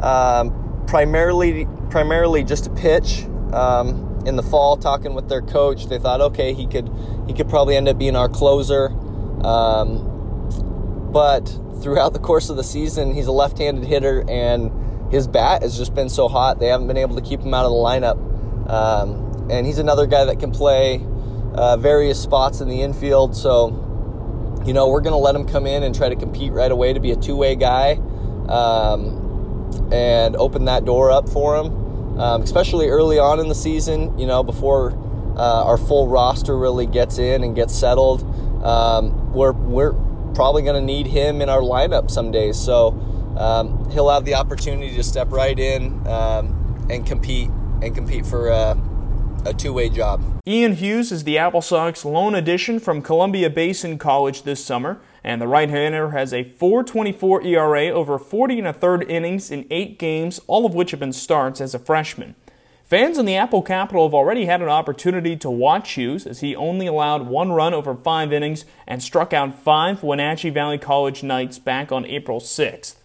um, 0.00 0.82
primarily 0.86 1.68
primarily 1.90 2.42
just 2.42 2.64
to 2.64 2.70
pitch. 2.70 3.24
Um, 3.52 4.13
in 4.26 4.36
the 4.36 4.42
fall, 4.42 4.76
talking 4.76 5.14
with 5.14 5.28
their 5.28 5.42
coach, 5.42 5.86
they 5.86 5.98
thought, 5.98 6.20
okay, 6.20 6.54
he 6.54 6.66
could 6.66 6.90
he 7.26 7.32
could 7.34 7.48
probably 7.48 7.76
end 7.76 7.88
up 7.88 7.98
being 7.98 8.16
our 8.16 8.28
closer. 8.28 8.88
Um, 9.44 10.10
but 11.12 11.46
throughout 11.82 12.12
the 12.12 12.18
course 12.18 12.50
of 12.50 12.56
the 12.56 12.64
season, 12.64 13.14
he's 13.14 13.26
a 13.26 13.32
left-handed 13.32 13.84
hitter, 13.84 14.24
and 14.28 14.72
his 15.12 15.28
bat 15.28 15.62
has 15.62 15.76
just 15.76 15.94
been 15.94 16.08
so 16.08 16.28
hot 16.28 16.58
they 16.58 16.68
haven't 16.68 16.88
been 16.88 16.96
able 16.96 17.14
to 17.16 17.22
keep 17.22 17.40
him 17.40 17.54
out 17.54 17.64
of 17.64 17.70
the 17.70 17.76
lineup. 17.76 18.70
Um, 18.70 19.50
and 19.50 19.66
he's 19.66 19.78
another 19.78 20.06
guy 20.06 20.24
that 20.24 20.40
can 20.40 20.50
play 20.50 21.04
uh, 21.54 21.76
various 21.76 22.20
spots 22.20 22.60
in 22.60 22.68
the 22.68 22.82
infield. 22.82 23.36
So, 23.36 23.68
you 24.66 24.72
know, 24.72 24.88
we're 24.88 25.02
going 25.02 25.12
to 25.12 25.18
let 25.18 25.34
him 25.34 25.46
come 25.46 25.66
in 25.66 25.82
and 25.82 25.94
try 25.94 26.08
to 26.08 26.16
compete 26.16 26.52
right 26.52 26.70
away 26.70 26.92
to 26.92 27.00
be 27.00 27.10
a 27.12 27.16
two 27.16 27.36
way 27.36 27.54
guy 27.54 27.92
um, 28.48 29.90
and 29.92 30.36
open 30.36 30.64
that 30.64 30.84
door 30.84 31.10
up 31.10 31.28
for 31.28 31.56
him, 31.56 31.83
um, 32.18 32.42
especially 32.42 32.88
early 32.88 33.18
on 33.18 33.40
in 33.40 33.48
the 33.48 33.54
season, 33.54 34.16
you 34.18 34.26
know, 34.26 34.42
before 34.42 34.92
uh, 35.36 35.64
our 35.64 35.76
full 35.76 36.08
roster 36.08 36.56
really 36.56 36.86
gets 36.86 37.18
in 37.18 37.42
and 37.42 37.54
gets 37.54 37.74
settled. 37.74 38.22
Um, 38.64 39.32
we're, 39.32 39.52
we're 39.52 39.92
probably 40.34 40.62
going 40.62 40.80
to 40.80 40.86
need 40.86 41.06
him 41.06 41.42
in 41.42 41.48
our 41.48 41.60
lineup 41.60 42.10
some 42.10 42.30
days. 42.30 42.58
So 42.58 42.88
um, 43.36 43.90
he'll 43.90 44.10
have 44.10 44.24
the 44.24 44.34
opportunity 44.34 44.94
to 44.96 45.02
step 45.02 45.30
right 45.30 45.58
in 45.58 46.06
um, 46.06 46.86
and 46.90 47.06
compete 47.06 47.50
and 47.82 47.94
compete 47.94 48.26
for. 48.26 48.50
Uh, 48.50 48.76
a 49.46 49.52
two 49.52 49.72
way 49.72 49.88
job. 49.88 50.22
Ian 50.46 50.74
Hughes 50.74 51.12
is 51.12 51.24
the 51.24 51.38
Apple 51.38 51.62
Sox 51.62 52.04
lone 52.04 52.34
addition 52.34 52.80
from 52.80 53.02
Columbia 53.02 53.50
Basin 53.50 53.98
College 53.98 54.42
this 54.42 54.64
summer, 54.64 55.00
and 55.24 55.40
the 55.40 55.48
right 55.48 55.70
hander 55.70 56.10
has 56.10 56.34
a 56.34 56.44
4.24 56.44 57.44
ERA 57.46 57.88
over 57.88 58.18
40 58.18 58.58
and 58.58 58.68
a 58.68 58.72
third 58.74 59.10
innings 59.10 59.50
in 59.50 59.66
eight 59.70 59.98
games, 59.98 60.38
all 60.46 60.66
of 60.66 60.74
which 60.74 60.90
have 60.90 61.00
been 61.00 61.14
starts 61.14 61.62
as 61.62 61.74
a 61.74 61.78
freshman. 61.78 62.34
Fans 62.84 63.16
in 63.16 63.24
the 63.24 63.34
Apple 63.34 63.62
capital 63.62 64.06
have 64.06 64.12
already 64.12 64.44
had 64.44 64.60
an 64.60 64.68
opportunity 64.68 65.34
to 65.36 65.50
watch 65.50 65.92
Hughes 65.92 66.26
as 66.26 66.40
he 66.40 66.54
only 66.54 66.86
allowed 66.86 67.26
one 67.26 67.50
run 67.50 67.72
over 67.72 67.94
five 67.94 68.30
innings 68.30 68.66
and 68.86 69.02
struck 69.02 69.32
out 69.32 69.58
five 69.58 70.02
Wenatchee 70.02 70.50
Valley 70.50 70.76
College 70.76 71.22
Knights 71.22 71.58
back 71.58 71.90
on 71.90 72.04
April 72.04 72.40
6th. 72.40 72.96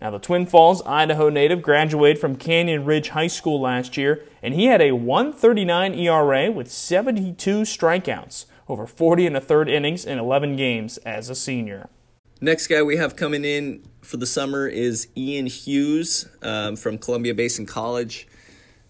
Now, 0.00 0.10
the 0.10 0.18
Twin 0.18 0.46
Falls, 0.46 0.82
Idaho 0.86 1.28
native 1.28 1.60
graduated 1.60 2.18
from 2.18 2.36
Canyon 2.36 2.86
Ridge 2.86 3.10
High 3.10 3.26
School 3.26 3.60
last 3.60 3.98
year, 3.98 4.24
and 4.42 4.54
he 4.54 4.66
had 4.66 4.80
a 4.80 4.92
139 4.92 5.94
ERA 5.94 6.50
with 6.50 6.70
72 6.70 7.62
strikeouts 7.62 8.46
over 8.68 8.86
40 8.86 9.26
and 9.26 9.36
a 9.36 9.40
third 9.40 9.68
innings 9.68 10.04
in 10.04 10.18
11 10.18 10.56
games 10.56 10.98
as 10.98 11.30
a 11.30 11.34
senior. 11.34 11.88
Next 12.40 12.66
guy 12.66 12.82
we 12.82 12.96
have 12.96 13.16
coming 13.16 13.44
in 13.44 13.82
for 14.02 14.18
the 14.18 14.26
summer 14.26 14.66
is 14.66 15.08
Ian 15.16 15.46
Hughes 15.46 16.28
um, 16.42 16.76
from 16.76 16.98
Columbia 16.98 17.34
Basin 17.34 17.64
College. 17.64 18.28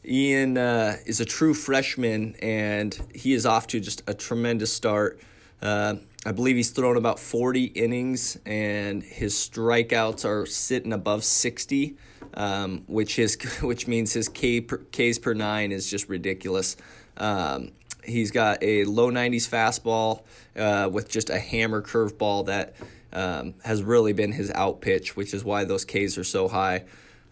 Ian 0.04 0.58
uh, 0.58 0.96
is 1.06 1.20
a 1.20 1.24
true 1.24 1.54
freshman, 1.54 2.36
and 2.42 2.98
he 3.14 3.32
is 3.32 3.46
off 3.46 3.66
to 3.68 3.80
just 3.80 4.02
a 4.06 4.14
tremendous 4.14 4.72
start. 4.72 5.20
Uh, 5.60 5.96
I 6.24 6.32
believe 6.32 6.56
he's 6.56 6.70
thrown 6.70 6.96
about 6.96 7.18
40 7.18 7.66
innings, 7.66 8.36
and 8.44 9.02
his 9.02 9.34
strikeouts 9.34 10.24
are 10.24 10.46
sitting 10.46 10.92
above 10.92 11.24
60, 11.24 11.96
um, 12.34 12.84
which 12.86 13.18
is 13.18 13.36
which 13.62 13.86
means 13.86 14.12
his 14.12 14.28
K 14.28 14.60
per, 14.60 14.78
Ks 14.92 15.18
per 15.18 15.34
nine 15.34 15.72
is 15.72 15.88
just 15.88 16.08
ridiculous. 16.08 16.76
Um, 17.16 17.72
he's 18.06 18.30
got 18.30 18.62
a 18.62 18.84
low 18.84 19.10
90s 19.10 19.48
fastball 19.48 20.22
uh, 20.56 20.88
with 20.90 21.08
just 21.08 21.30
a 21.30 21.38
hammer 21.38 21.82
curveball 21.82 22.46
that 22.46 22.74
um, 23.12 23.54
has 23.64 23.82
really 23.82 24.12
been 24.12 24.32
his 24.32 24.50
out 24.50 24.80
pitch, 24.80 25.16
which 25.16 25.34
is 25.34 25.44
why 25.44 25.64
those 25.64 25.84
Ks 25.84 26.18
are 26.18 26.24
so 26.24 26.48
high. 26.48 26.84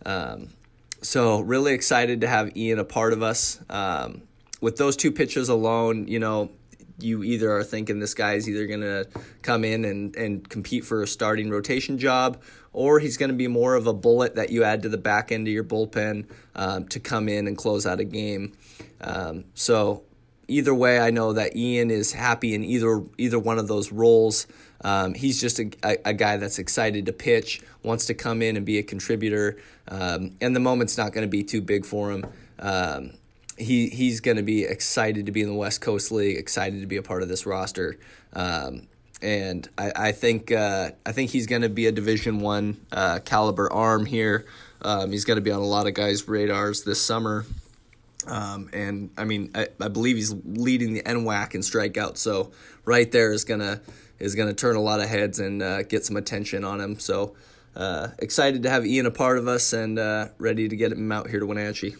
Um, 0.04 0.48
so 1.02 1.40
really 1.40 1.74
excited 1.74 2.22
to 2.22 2.26
have 2.26 2.56
Ian 2.56 2.78
a 2.78 2.84
part 2.84 3.12
of 3.12 3.22
us. 3.22 3.60
Um, 3.68 4.22
with 4.60 4.76
those 4.76 4.96
two 4.96 5.12
pitches 5.12 5.48
alone, 5.48 6.08
you 6.08 6.18
know, 6.18 6.50
you 6.98 7.22
either 7.24 7.50
are 7.50 7.64
thinking 7.64 7.98
this 7.98 8.14
guy 8.14 8.34
is 8.34 8.48
either 8.48 8.66
going 8.66 8.80
to 8.80 9.06
come 9.42 9.64
in 9.64 9.84
and, 9.84 10.14
and 10.16 10.48
compete 10.48 10.84
for 10.84 11.02
a 11.02 11.06
starting 11.06 11.50
rotation 11.50 11.98
job 11.98 12.40
or 12.72 12.98
he's 12.98 13.16
going 13.16 13.30
to 13.30 13.36
be 13.36 13.48
more 13.48 13.74
of 13.74 13.86
a 13.86 13.92
bullet 13.92 14.36
that 14.36 14.50
you 14.50 14.64
add 14.64 14.82
to 14.82 14.88
the 14.88 14.98
back 14.98 15.32
end 15.32 15.46
of 15.46 15.52
your 15.52 15.64
bullpen 15.64 16.26
um, 16.54 16.86
to 16.88 17.00
come 17.00 17.28
in 17.28 17.46
and 17.46 17.56
close 17.56 17.86
out 17.86 18.00
a 18.00 18.04
game. 18.04 18.52
Um, 19.00 19.44
so 19.54 20.02
either 20.48 20.74
way, 20.74 20.98
I 20.98 21.10
know 21.10 21.32
that 21.32 21.56
Ian 21.56 21.90
is 21.90 22.12
happy 22.12 22.54
in 22.54 22.64
either 22.64 23.02
either 23.18 23.38
one 23.38 23.58
of 23.58 23.68
those 23.68 23.92
roles. 23.92 24.46
Um, 24.82 25.14
he's 25.14 25.40
just 25.40 25.58
a, 25.58 25.70
a, 25.82 25.96
a, 26.06 26.12
guy 26.12 26.36
that's 26.36 26.58
excited 26.58 27.06
to 27.06 27.12
pitch, 27.12 27.62
wants 27.82 28.04
to 28.06 28.14
come 28.14 28.42
in 28.42 28.54
and 28.56 28.66
be 28.66 28.78
a 28.78 28.82
contributor, 28.82 29.56
um, 29.88 30.32
and 30.42 30.54
the 30.54 30.60
moment's 30.60 30.98
not 30.98 31.12
going 31.12 31.26
to 31.26 31.30
be 31.30 31.42
too 31.42 31.62
big 31.62 31.86
for 31.86 32.10
him. 32.10 32.26
Um, 32.58 33.12
he 33.56 33.88
he's 33.88 34.20
going 34.20 34.36
to 34.36 34.42
be 34.42 34.64
excited 34.64 35.26
to 35.26 35.32
be 35.32 35.40
in 35.40 35.48
the 35.48 35.54
West 35.54 35.80
Coast 35.80 36.12
League, 36.12 36.36
excited 36.36 36.80
to 36.80 36.86
be 36.86 36.96
a 36.96 37.02
part 37.02 37.22
of 37.22 37.28
this 37.28 37.46
roster, 37.46 37.98
um, 38.34 38.86
and 39.22 39.68
I, 39.78 39.92
I 39.96 40.12
think 40.12 40.52
uh, 40.52 40.90
I 41.06 41.12
think 41.12 41.30
he's 41.30 41.46
going 41.46 41.62
to 41.62 41.68
be 41.68 41.86
a 41.86 41.92
Division 41.92 42.40
One 42.40 42.76
uh, 42.92 43.20
caliber 43.24 43.72
arm 43.72 44.04
here. 44.06 44.44
Um, 44.82 45.12
he's 45.12 45.24
going 45.24 45.36
to 45.36 45.42
be 45.42 45.50
on 45.50 45.62
a 45.62 45.66
lot 45.66 45.86
of 45.86 45.94
guys' 45.94 46.28
radars 46.28 46.84
this 46.84 47.00
summer, 47.00 47.46
um, 48.26 48.70
and 48.72 49.10
I 49.16 49.24
mean 49.24 49.50
I, 49.54 49.68
I 49.80 49.88
believe 49.88 50.16
he's 50.16 50.34
leading 50.44 50.94
the 50.94 51.02
NWAC 51.02 51.54
in 51.54 51.60
strikeouts. 51.60 52.18
So 52.18 52.52
right 52.84 53.10
there 53.10 53.32
is 53.32 53.44
gonna 53.44 53.80
is 54.18 54.34
gonna 54.34 54.54
turn 54.54 54.76
a 54.76 54.80
lot 54.80 55.00
of 55.00 55.08
heads 55.08 55.38
and 55.40 55.62
uh, 55.62 55.82
get 55.82 56.04
some 56.04 56.16
attention 56.16 56.64
on 56.64 56.80
him. 56.80 56.98
So. 56.98 57.34
Uh, 57.76 58.10
excited 58.20 58.62
to 58.62 58.70
have 58.70 58.86
Ian 58.86 59.04
a 59.04 59.10
part 59.10 59.36
of 59.36 59.48
us 59.48 59.72
and 59.72 59.98
uh, 59.98 60.28
ready 60.38 60.68
to 60.68 60.76
get 60.76 60.92
him 60.92 61.10
out 61.10 61.28
here 61.28 61.40
to 61.40 61.46
Wenatchee. 61.46 61.96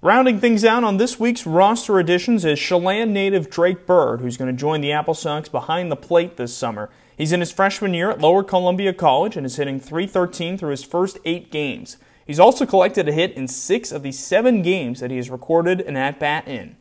Rounding 0.00 0.38
things 0.38 0.64
out 0.64 0.84
on 0.84 0.96
this 0.96 1.18
week's 1.18 1.44
roster 1.44 1.98
additions 1.98 2.44
is 2.44 2.60
Chelan 2.60 3.12
native 3.12 3.50
Drake 3.50 3.84
Bird, 3.84 4.20
who's 4.20 4.36
going 4.36 4.46
to 4.46 4.56
join 4.56 4.80
the 4.80 4.92
Apple 4.92 5.14
Sox 5.14 5.48
behind 5.48 5.90
the 5.90 5.96
plate 5.96 6.36
this 6.36 6.56
summer. 6.56 6.88
He's 7.16 7.32
in 7.32 7.40
his 7.40 7.50
freshman 7.50 7.94
year 7.94 8.08
at 8.08 8.20
Lower 8.20 8.44
Columbia 8.44 8.92
College 8.92 9.36
and 9.36 9.44
is 9.44 9.56
hitting 9.56 9.80
313 9.80 10.56
through 10.56 10.70
his 10.70 10.84
first 10.84 11.18
eight 11.24 11.50
games. 11.50 11.96
He's 12.28 12.38
also 12.38 12.66
collected 12.66 13.08
a 13.08 13.12
hit 13.12 13.32
in 13.32 13.48
six 13.48 13.90
of 13.90 14.02
the 14.02 14.12
seven 14.12 14.60
games 14.60 15.00
that 15.00 15.10
he 15.10 15.16
has 15.16 15.30
recorded 15.30 15.80
an 15.80 15.96
at 15.96 16.20
bat 16.20 16.46
in. 16.46 16.76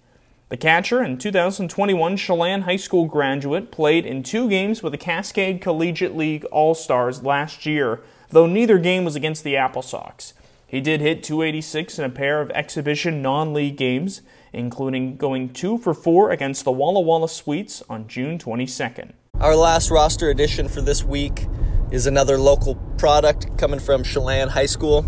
The 0.49 0.57
catcher 0.57 0.99
and 0.99 1.19
2021 1.21 2.17
Chelan 2.17 2.63
High 2.63 2.75
School 2.75 3.05
graduate 3.05 3.71
played 3.71 4.05
in 4.05 4.23
two 4.23 4.49
games 4.49 4.83
with 4.83 4.91
the 4.91 4.97
Cascade 4.97 5.61
Collegiate 5.61 6.17
League 6.17 6.43
All 6.51 6.75
Stars 6.75 7.23
last 7.23 7.65
year, 7.65 8.01
though 8.29 8.45
neither 8.45 8.77
game 8.77 9.05
was 9.05 9.15
against 9.15 9.45
the 9.45 9.55
Apple 9.55 9.81
Sox. 9.81 10.33
He 10.67 10.81
did 10.81 10.99
hit 10.99 11.23
286 11.23 11.97
in 11.97 12.03
a 12.03 12.09
pair 12.09 12.41
of 12.41 12.51
exhibition 12.51 13.21
non 13.21 13.53
league 13.53 13.77
games, 13.77 14.23
including 14.51 15.15
going 15.15 15.53
2 15.53 15.77
for 15.77 15.93
4 15.93 16.29
against 16.29 16.65
the 16.65 16.73
Walla 16.73 16.99
Walla 16.99 17.29
Sweets 17.29 17.81
on 17.89 18.09
June 18.09 18.37
22nd. 18.37 19.13
Our 19.39 19.55
last 19.55 19.91
roster 19.91 20.29
addition 20.29 20.67
for 20.67 20.81
this 20.81 21.05
week 21.05 21.47
is 21.91 22.05
another 22.07 22.37
local 22.37 22.75
product 22.97 23.57
coming 23.57 23.79
from 23.79 24.03
Chelan 24.03 24.49
High 24.49 24.65
School. 24.65 25.05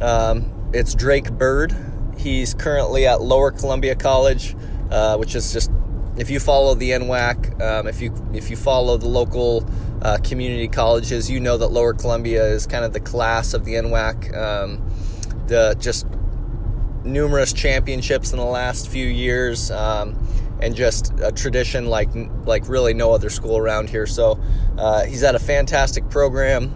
Um, 0.00 0.70
it's 0.72 0.94
Drake 0.94 1.30
Bird. 1.32 1.74
He's 2.16 2.54
currently 2.54 3.06
at 3.06 3.20
Lower 3.20 3.50
Columbia 3.50 3.94
College, 3.94 4.56
uh, 4.90 5.16
which 5.16 5.34
is 5.34 5.52
just 5.52 5.70
if 6.16 6.28
you 6.28 6.40
follow 6.40 6.74
the 6.74 6.90
NWAC, 6.90 7.60
um, 7.62 7.86
if 7.86 8.00
you 8.00 8.12
if 8.32 8.50
you 8.50 8.56
follow 8.56 8.96
the 8.96 9.08
local 9.08 9.64
uh, 10.02 10.18
community 10.22 10.68
colleges, 10.68 11.30
you 11.30 11.40
know 11.40 11.56
that 11.56 11.68
Lower 11.68 11.94
Columbia 11.94 12.44
is 12.44 12.66
kind 12.66 12.84
of 12.84 12.92
the 12.92 13.00
class 13.00 13.54
of 13.54 13.64
the 13.64 13.74
NWAC. 13.74 14.36
Um, 14.36 14.86
the 15.46 15.74
just 15.80 16.06
numerous 17.04 17.52
championships 17.52 18.32
in 18.32 18.38
the 18.38 18.44
last 18.44 18.88
few 18.88 19.06
years, 19.06 19.70
um, 19.70 20.19
and 20.62 20.74
just 20.74 21.12
a 21.20 21.32
tradition 21.32 21.86
like 21.86 22.08
like 22.44 22.68
really 22.68 22.94
no 22.94 23.12
other 23.12 23.30
school 23.30 23.56
around 23.56 23.90
here. 23.90 24.06
So 24.06 24.40
uh, 24.78 25.04
he's 25.04 25.22
at 25.22 25.34
a 25.34 25.38
fantastic 25.38 26.08
program, 26.10 26.72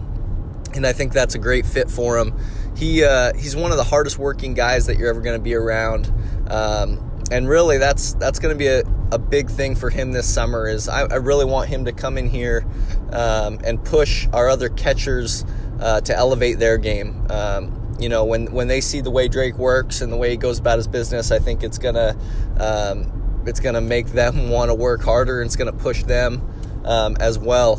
and 0.73 0.85
I 0.85 0.93
think 0.93 1.13
that's 1.13 1.35
a 1.35 1.39
great 1.39 1.65
fit 1.65 1.89
for 1.89 2.17
him. 2.17 2.37
He 2.75 3.03
uh, 3.03 3.33
he's 3.33 3.55
one 3.55 3.71
of 3.71 3.77
the 3.77 3.83
hardest 3.83 4.17
working 4.17 4.53
guys 4.53 4.87
that 4.87 4.97
you're 4.97 5.09
ever 5.09 5.21
going 5.21 5.37
to 5.37 5.43
be 5.43 5.55
around. 5.55 6.11
Um, 6.49 7.05
and 7.31 7.49
really 7.49 7.77
that's 7.77 8.13
that's 8.15 8.39
going 8.39 8.53
to 8.53 8.57
be 8.57 8.67
a, 8.67 8.83
a 9.11 9.17
big 9.17 9.49
thing 9.49 9.75
for 9.75 9.89
him 9.89 10.11
this 10.11 10.31
summer 10.31 10.67
is 10.67 10.87
I, 10.87 11.01
I 11.01 11.15
really 11.15 11.45
want 11.45 11.69
him 11.69 11.85
to 11.85 11.91
come 11.91 12.17
in 12.17 12.29
here 12.29 12.65
um, 13.11 13.59
and 13.63 13.83
push 13.83 14.27
our 14.31 14.49
other 14.49 14.69
catchers 14.69 15.45
uh, 15.79 16.01
to 16.01 16.15
elevate 16.15 16.59
their 16.59 16.77
game 16.77 17.25
um, 17.29 17.95
you 17.99 18.09
know 18.09 18.25
when 18.25 18.51
when 18.51 18.67
they 18.67 18.81
see 18.81 19.01
the 19.01 19.11
way 19.11 19.27
Drake 19.27 19.57
works 19.57 20.01
and 20.01 20.11
the 20.11 20.17
way 20.17 20.29
he 20.29 20.37
goes 20.37 20.59
about 20.59 20.77
his 20.77 20.87
business 20.87 21.31
I 21.31 21.39
think 21.39 21.63
it's 21.63 21.77
gonna 21.77 22.15
um, 22.59 23.14
it's 23.47 23.59
gonna 23.59 23.81
make 23.81 24.07
them 24.07 24.49
want 24.49 24.69
to 24.69 24.75
work 24.75 25.01
harder 25.01 25.41
and 25.41 25.47
it's 25.47 25.55
gonna 25.55 25.73
push 25.73 26.03
them 26.03 26.41
um, 26.85 27.15
as 27.19 27.37
well 27.39 27.77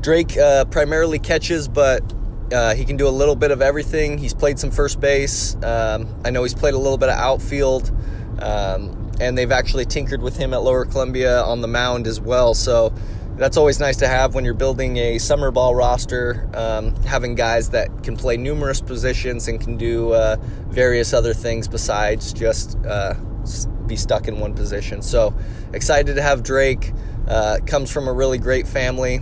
Drake 0.00 0.36
uh, 0.36 0.64
primarily 0.66 1.18
catches 1.18 1.68
but 1.68 2.02
uh, 2.52 2.74
he 2.74 2.84
can 2.84 2.96
do 2.96 3.06
a 3.06 3.10
little 3.10 3.36
bit 3.36 3.52
of 3.52 3.62
everything. 3.62 4.18
He's 4.18 4.34
played 4.34 4.58
some 4.58 4.72
first 4.72 4.98
base. 4.98 5.54
Um, 5.62 6.12
I 6.24 6.30
know 6.30 6.42
he's 6.42 6.52
played 6.52 6.74
a 6.74 6.78
little 6.78 6.98
bit 6.98 7.08
of 7.08 7.16
outfield. 7.16 7.92
Um, 8.40 9.00
and 9.20 9.36
they've 9.36 9.52
actually 9.52 9.84
tinkered 9.84 10.22
with 10.22 10.36
him 10.36 10.54
at 10.54 10.62
Lower 10.62 10.84
Columbia 10.86 11.42
on 11.42 11.60
the 11.60 11.68
mound 11.68 12.06
as 12.06 12.18
well. 12.18 12.54
So 12.54 12.92
that's 13.36 13.56
always 13.56 13.78
nice 13.78 13.98
to 13.98 14.08
have 14.08 14.34
when 14.34 14.44
you're 14.44 14.54
building 14.54 14.96
a 14.96 15.18
summer 15.18 15.50
ball 15.50 15.74
roster, 15.74 16.48
um, 16.54 16.94
having 17.02 17.34
guys 17.34 17.70
that 17.70 18.02
can 18.02 18.16
play 18.16 18.36
numerous 18.36 18.80
positions 18.80 19.46
and 19.46 19.60
can 19.60 19.76
do 19.76 20.12
uh, 20.12 20.36
various 20.68 21.12
other 21.12 21.34
things 21.34 21.68
besides 21.68 22.32
just 22.32 22.78
uh, 22.86 23.14
be 23.86 23.96
stuck 23.96 24.28
in 24.28 24.38
one 24.38 24.54
position. 24.54 25.02
So 25.02 25.34
excited 25.72 26.16
to 26.16 26.22
have 26.22 26.42
Drake. 26.42 26.92
Uh, 27.28 27.58
comes 27.66 27.90
from 27.90 28.08
a 28.08 28.12
really 28.12 28.38
great 28.38 28.66
family. 28.66 29.20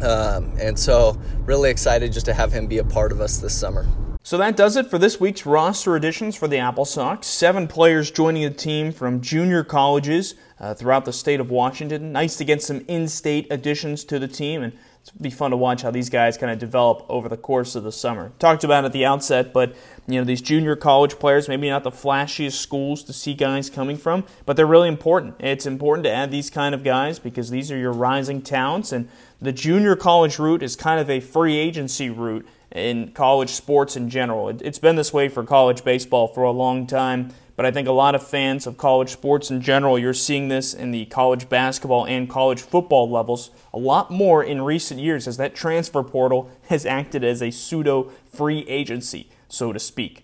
Um, 0.00 0.52
and 0.58 0.78
so, 0.78 1.18
really 1.40 1.70
excited 1.70 2.12
just 2.12 2.26
to 2.26 2.34
have 2.34 2.52
him 2.52 2.66
be 2.66 2.78
a 2.78 2.84
part 2.84 3.12
of 3.12 3.20
us 3.20 3.38
this 3.38 3.58
summer. 3.58 3.86
So 4.22 4.38
that 4.38 4.56
does 4.56 4.76
it 4.76 4.90
for 4.90 4.98
this 4.98 5.20
week's 5.20 5.46
roster 5.46 5.94
additions 5.94 6.34
for 6.34 6.48
the 6.48 6.58
Apple 6.58 6.84
Sox. 6.84 7.28
Seven 7.28 7.68
players 7.68 8.10
joining 8.10 8.42
the 8.42 8.50
team 8.50 8.90
from 8.90 9.20
junior 9.20 9.62
colleges 9.62 10.34
uh, 10.58 10.74
throughout 10.74 11.04
the 11.04 11.12
state 11.12 11.38
of 11.38 11.50
Washington. 11.50 12.10
Nice 12.10 12.36
to 12.38 12.44
get 12.44 12.60
some 12.60 12.84
in-state 12.88 13.46
additions 13.52 14.04
to 14.06 14.18
the 14.18 14.26
team, 14.26 14.64
and 14.64 14.76
it'll 15.08 15.22
be 15.22 15.30
fun 15.30 15.50
to 15.50 15.56
watch 15.56 15.82
how 15.82 15.90
these 15.90 16.10
guys 16.10 16.36
kind 16.36 16.52
of 16.52 16.58
develop 16.58 17.06
over 17.08 17.28
the 17.28 17.36
course 17.36 17.74
of 17.74 17.84
the 17.84 17.92
summer. 17.92 18.32
Talked 18.38 18.64
about 18.64 18.84
at 18.84 18.92
the 18.92 19.04
outset, 19.04 19.52
but 19.52 19.74
you 20.06 20.18
know 20.18 20.24
these 20.24 20.40
junior 20.40 20.76
college 20.76 21.18
players, 21.18 21.48
maybe 21.48 21.68
not 21.68 21.84
the 21.84 21.90
flashiest 21.90 22.54
schools 22.54 23.02
to 23.04 23.12
see 23.12 23.34
guys 23.34 23.70
coming 23.70 23.96
from, 23.96 24.24
but 24.44 24.56
they're 24.56 24.66
really 24.66 24.88
important. 24.88 25.34
It's 25.38 25.66
important 25.66 26.04
to 26.04 26.10
add 26.10 26.30
these 26.30 26.50
kind 26.50 26.74
of 26.74 26.82
guys 26.84 27.18
because 27.18 27.50
these 27.50 27.70
are 27.70 27.78
your 27.78 27.92
rising 27.92 28.42
talents, 28.42 28.92
and 28.92 29.08
the 29.40 29.52
junior 29.52 29.96
college 29.96 30.38
route 30.38 30.62
is 30.62 30.76
kind 30.76 31.00
of 31.00 31.10
a 31.10 31.20
free 31.20 31.56
agency 31.56 32.10
route 32.10 32.46
in 32.72 33.12
college 33.12 33.50
sports 33.50 33.96
in 33.96 34.10
general. 34.10 34.48
It's 34.48 34.78
been 34.78 34.96
this 34.96 35.12
way 35.12 35.28
for 35.28 35.44
college 35.44 35.84
baseball 35.84 36.28
for 36.28 36.42
a 36.42 36.50
long 36.50 36.86
time, 36.86 37.32
but 37.56 37.64
I 37.64 37.70
think 37.70 37.88
a 37.88 37.92
lot 37.92 38.14
of 38.14 38.26
fans 38.26 38.66
of 38.66 38.76
college 38.76 39.10
sports 39.10 39.50
in 39.50 39.62
general, 39.62 39.98
you're 39.98 40.14
seeing 40.14 40.48
this 40.48 40.74
in 40.74 40.90
the 40.90 41.06
college 41.06 41.48
basketball 41.48 42.06
and 42.06 42.28
college 42.28 42.60
football 42.60 43.10
levels 43.10 43.50
a 43.72 43.78
lot 43.78 44.10
more 44.10 44.44
in 44.44 44.62
recent 44.62 45.00
years 45.00 45.26
as 45.26 45.38
that 45.38 45.54
transfer 45.54 46.02
portal 46.02 46.50
has 46.68 46.84
acted 46.84 47.24
as 47.24 47.42
a 47.42 47.50
pseudo 47.50 48.12
free 48.32 48.60
agency, 48.68 49.28
so 49.48 49.72
to 49.72 49.78
speak. 49.78 50.22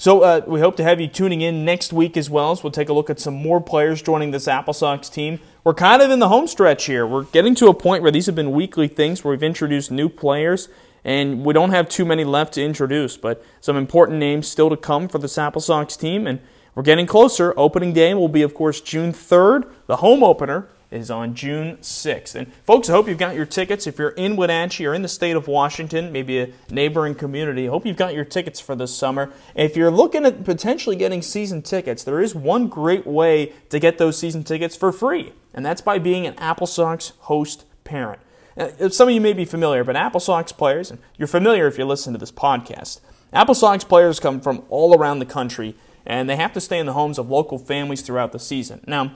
So 0.00 0.20
uh, 0.20 0.42
we 0.46 0.60
hope 0.60 0.76
to 0.76 0.84
have 0.84 1.00
you 1.00 1.08
tuning 1.08 1.40
in 1.40 1.64
next 1.64 1.92
week 1.92 2.16
as 2.16 2.30
well 2.30 2.52
as 2.52 2.62
we'll 2.62 2.70
take 2.70 2.88
a 2.88 2.92
look 2.92 3.10
at 3.10 3.18
some 3.18 3.34
more 3.34 3.60
players 3.60 4.00
joining 4.00 4.30
this 4.30 4.46
Apple 4.46 4.72
Sox 4.72 5.08
team. 5.08 5.40
We're 5.64 5.74
kind 5.74 6.00
of 6.00 6.10
in 6.12 6.20
the 6.20 6.28
home 6.28 6.46
stretch 6.46 6.84
here. 6.84 7.04
We're 7.04 7.24
getting 7.24 7.56
to 7.56 7.66
a 7.66 7.74
point 7.74 8.02
where 8.02 8.12
these 8.12 8.26
have 8.26 8.36
been 8.36 8.52
weekly 8.52 8.86
things 8.86 9.24
where 9.24 9.32
we've 9.32 9.42
introduced 9.42 9.90
new 9.90 10.08
players 10.08 10.68
and 11.04 11.44
we 11.44 11.54
don't 11.54 11.70
have 11.70 11.88
too 11.88 12.04
many 12.04 12.24
left 12.24 12.54
to 12.54 12.62
introduce, 12.64 13.16
but 13.16 13.44
some 13.60 13.76
important 13.76 14.18
names 14.18 14.48
still 14.48 14.70
to 14.70 14.76
come 14.76 15.08
for 15.08 15.18
the 15.18 15.34
Apple 15.40 15.60
Sox 15.60 15.96
team, 15.96 16.26
and 16.26 16.40
we're 16.74 16.82
getting 16.82 17.06
closer. 17.06 17.52
Opening 17.56 17.92
day 17.92 18.14
will 18.14 18.28
be, 18.28 18.42
of 18.42 18.54
course, 18.54 18.80
June 18.80 19.12
3rd. 19.12 19.68
The 19.86 19.96
home 19.96 20.22
opener 20.22 20.68
is 20.90 21.10
on 21.10 21.34
June 21.34 21.76
6th. 21.78 22.34
And 22.34 22.52
folks, 22.64 22.88
I 22.88 22.92
hope 22.92 23.08
you've 23.08 23.18
got 23.18 23.34
your 23.34 23.46
tickets. 23.46 23.86
If 23.86 23.98
you're 23.98 24.10
in 24.10 24.36
Wenatchee 24.36 24.86
or 24.86 24.94
in 24.94 25.02
the 25.02 25.08
state 25.08 25.36
of 25.36 25.48
Washington, 25.48 26.12
maybe 26.12 26.40
a 26.40 26.48
neighboring 26.70 27.14
community, 27.14 27.66
I 27.66 27.70
hope 27.70 27.84
you've 27.84 27.96
got 27.96 28.14
your 28.14 28.24
tickets 28.24 28.60
for 28.60 28.74
this 28.74 28.94
summer. 28.94 29.30
If 29.54 29.76
you're 29.76 29.90
looking 29.90 30.24
at 30.24 30.44
potentially 30.44 30.96
getting 30.96 31.20
season 31.20 31.62
tickets, 31.62 32.04
there 32.04 32.20
is 32.20 32.34
one 32.34 32.68
great 32.68 33.06
way 33.06 33.52
to 33.70 33.78
get 33.78 33.98
those 33.98 34.16
season 34.16 34.44
tickets 34.44 34.76
for 34.76 34.92
free, 34.92 35.32
and 35.52 35.64
that's 35.64 35.80
by 35.80 35.98
being 35.98 36.26
an 36.26 36.34
Apple 36.38 36.66
Sox 36.66 37.12
host 37.20 37.64
parent. 37.84 38.20
Uh, 38.58 38.88
some 38.88 39.08
of 39.08 39.14
you 39.14 39.20
may 39.20 39.32
be 39.32 39.44
familiar, 39.44 39.84
but 39.84 39.94
Apple 39.96 40.20
Sox 40.20 40.50
players, 40.50 40.90
and 40.90 40.98
you're 41.16 41.28
familiar 41.28 41.66
if 41.66 41.78
you 41.78 41.84
listen 41.84 42.12
to 42.12 42.18
this 42.18 42.32
podcast, 42.32 43.00
Apple 43.32 43.54
Sox 43.54 43.84
players 43.84 44.18
come 44.18 44.40
from 44.40 44.64
all 44.68 44.96
around 44.96 45.20
the 45.20 45.26
country, 45.26 45.76
and 46.04 46.28
they 46.28 46.36
have 46.36 46.52
to 46.54 46.60
stay 46.60 46.78
in 46.78 46.86
the 46.86 46.92
homes 46.94 47.18
of 47.18 47.30
local 47.30 47.58
families 47.58 48.02
throughout 48.02 48.32
the 48.32 48.38
season. 48.38 48.82
Now, 48.86 49.14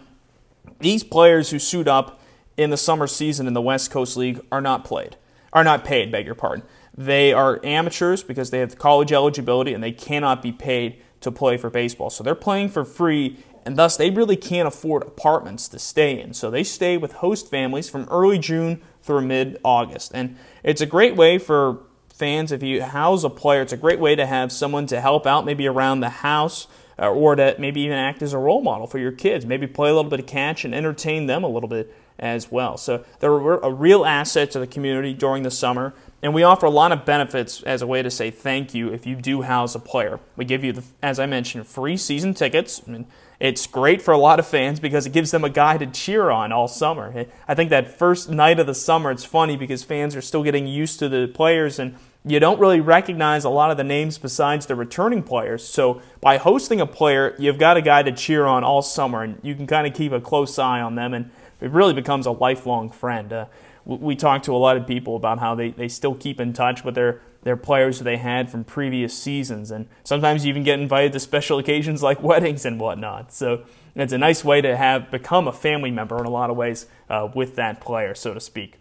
these 0.78 1.02
players 1.02 1.50
who 1.50 1.58
suit 1.58 1.88
up 1.88 2.20
in 2.56 2.70
the 2.70 2.76
summer 2.76 3.06
season 3.06 3.46
in 3.46 3.54
the 3.54 3.62
West 3.62 3.90
Coast 3.90 4.16
League 4.16 4.40
are 4.52 4.61
not 4.61 4.84
played, 4.84 5.16
are 5.52 5.64
not 5.64 5.84
paid, 5.84 6.12
beg 6.12 6.26
your 6.26 6.34
pardon. 6.34 6.64
They 6.96 7.32
are 7.32 7.58
amateurs 7.64 8.22
because 8.22 8.50
they 8.50 8.58
have 8.58 8.78
college 8.78 9.12
eligibility 9.12 9.72
and 9.72 9.82
they 9.82 9.92
cannot 9.92 10.42
be 10.42 10.52
paid 10.52 11.02
to 11.20 11.33
play 11.33 11.57
for 11.57 11.70
baseball. 11.70 12.11
So 12.11 12.22
they're 12.22 12.35
playing 12.35 12.68
for 12.68 12.85
free 12.85 13.38
and 13.64 13.77
thus 13.77 13.96
they 13.96 14.11
really 14.11 14.37
can't 14.37 14.68
afford 14.68 15.03
apartments 15.03 15.68
to 15.68 15.79
stay 15.79 16.20
in. 16.20 16.35
So 16.35 16.51
they 16.51 16.64
stay 16.64 16.96
with 16.96 17.14
host 17.14 17.48
families 17.48 17.88
from 17.88 18.09
early 18.11 18.38
June 18.38 18.83
through 19.03 19.22
mid 19.22 19.59
August. 19.64 20.12
And 20.14 20.37
it's 20.62 20.81
a 20.81 20.87
great 20.87 21.16
way 21.16 21.38
for 21.38 21.81
fans, 22.12 22.53
if 22.53 22.62
you 22.62 22.83
house 22.83 23.25
a 23.25 23.31
player, 23.31 23.62
it's 23.62 23.72
a 23.72 23.77
great 23.77 23.98
way 23.98 24.14
to 24.14 24.27
have 24.27 24.53
someone 24.53 24.87
to 24.87 25.01
help 25.01 25.27
out 25.27 25.44
maybe 25.44 25.66
around 25.66 26.01
the 26.01 26.09
house 26.09 26.68
uh, 26.98 27.11
or 27.11 27.35
to 27.35 27.57
maybe 27.59 27.81
even 27.81 27.98
act 27.98 28.22
as 28.22 28.33
a 28.33 28.38
role 28.38 28.62
model 28.62 28.87
for 28.87 28.98
your 28.98 29.12
kids. 29.12 29.44
Maybe 29.44 29.66
play 29.66 29.90
a 29.90 29.94
little 29.94 30.11
bit 30.11 30.20
of 30.20 30.27
catch 30.27 30.64
and 30.64 30.75
entertain 30.75 31.27
them 31.27 31.42
a 31.42 31.48
little 31.48 31.68
bit 31.68 31.92
as 32.18 32.51
well. 32.53 32.77
So 32.77 33.05
they're 33.18 33.33
a 33.33 33.72
real 33.72 34.05
asset 34.05 34.53
to 34.53 34.61
the 34.61 34.66
community 34.66 35.14
during 35.14 35.42
the 35.42 35.51
summer. 35.51 35.94
And 36.22 36.33
we 36.33 36.44
offer 36.44 36.66
a 36.66 36.70
lot 36.70 36.92
of 36.92 37.05
benefits 37.05 37.62
as 37.64 37.83
a 37.83 37.87
way 37.87 38.03
to 38.03 38.11
say 38.11 38.31
thank 38.31 38.75
you 38.75 38.92
if 38.92 39.07
you 39.07 39.16
do 39.16 39.42
house 39.42 39.75
a 39.75 39.81
player. 39.81 40.20
We 40.37 40.44
give 40.44 40.62
you, 40.62 40.72
the, 40.72 40.85
as 41.03 41.18
I 41.18 41.27
mentioned, 41.27 41.66
free 41.66 41.96
season 41.96 42.35
tickets. 42.35 42.81
I 42.87 42.90
mean, 42.92 43.07
it's 43.42 43.66
great 43.66 44.00
for 44.00 44.12
a 44.12 44.18
lot 44.18 44.38
of 44.38 44.46
fans 44.46 44.78
because 44.78 45.05
it 45.05 45.12
gives 45.12 45.33
them 45.33 45.42
a 45.42 45.50
guy 45.50 45.76
to 45.76 45.85
cheer 45.85 46.31
on 46.31 46.52
all 46.52 46.68
summer. 46.68 47.26
I 47.48 47.57
think 47.57 47.70
that 47.70 47.98
first 47.98 48.31
night 48.31 48.61
of 48.61 48.68
the 48.68 48.74
summer, 48.74 49.11
it's 49.11 49.24
funny 49.24 49.57
because 49.57 49.83
fans 49.83 50.14
are 50.14 50.20
still 50.20 50.44
getting 50.44 50.68
used 50.68 51.00
to 51.00 51.09
the 51.09 51.26
players 51.26 51.81
and 51.81 51.96
you 52.24 52.38
don't 52.38 52.61
really 52.61 52.78
recognize 52.78 53.42
a 53.42 53.50
lot 53.50 53.72
of 53.72 53.76
the 53.76 53.83
names 53.83 54.16
besides 54.16 54.66
the 54.66 54.76
returning 54.76 55.24
players. 55.24 55.66
So 55.66 56.00
by 56.20 56.37
hosting 56.37 56.81
a 56.81 56.87
player, 56.87 57.35
you've 57.37 57.59
got 57.59 57.76
a 57.76 57.83
guy 57.83 58.05
to 58.05 58.12
cheer 58.12 58.46
on 58.46 58.62
all 58.62 58.81
summer 58.81 59.24
and 59.24 59.40
you 59.42 59.57
can 59.57 59.66
kind 59.66 59.88
of 59.88 59.92
keep 59.92 60.12
a 60.12 60.20
close 60.20 60.57
eye 60.57 60.81
on 60.81 60.94
them 60.94 61.12
and 61.12 61.28
it 61.61 61.72
really 61.72 61.94
becomes 61.94 62.26
a 62.26 62.31
lifelong 62.31 62.92
friend. 62.92 63.33
Uh, 63.33 63.46
we 63.85 64.14
talk 64.14 64.44
to 64.44 64.55
a 64.55 64.57
lot 64.57 64.76
of 64.76 64.87
people 64.87 65.16
about 65.16 65.40
how 65.40 65.57
they, 65.57 65.70
they 65.70 65.88
still 65.88 66.14
keep 66.14 66.38
in 66.38 66.52
touch 66.52 66.85
with 66.85 66.94
their 66.94 67.20
their 67.42 67.57
players 67.57 68.00
they 68.00 68.16
had 68.16 68.50
from 68.50 68.64
previous 68.64 69.16
seasons. 69.16 69.70
And 69.70 69.88
sometimes 70.05 70.44
you 70.44 70.50
even 70.50 70.62
get 70.62 70.81
invited 70.81 71.12
to 71.12 71.20
special 71.20 71.59
occasions 71.61 72.02
like 72.02 72.22
weddings 72.22 72.64
and 72.64 72.81
whatnot. 72.81 73.33
So 73.33 73.64
it's 73.94 74.12
a 74.12 74.18
nice 74.18 74.44
way 74.44 74.61
to 74.61 74.76
have 74.76 75.11
become 75.11 75.46
a 75.46 75.52
family 75.52 75.90
member 75.90 76.18
in 76.18 76.24
a 76.24 76.31
lot 76.31 76.50
of 76.50 76.57
ways 76.57 76.87
uh, 77.11 77.28
with 77.35 77.57
that 77.57 77.81
player, 77.81 78.14
so 78.14 78.35
to 78.35 78.40
speak. 78.40 78.78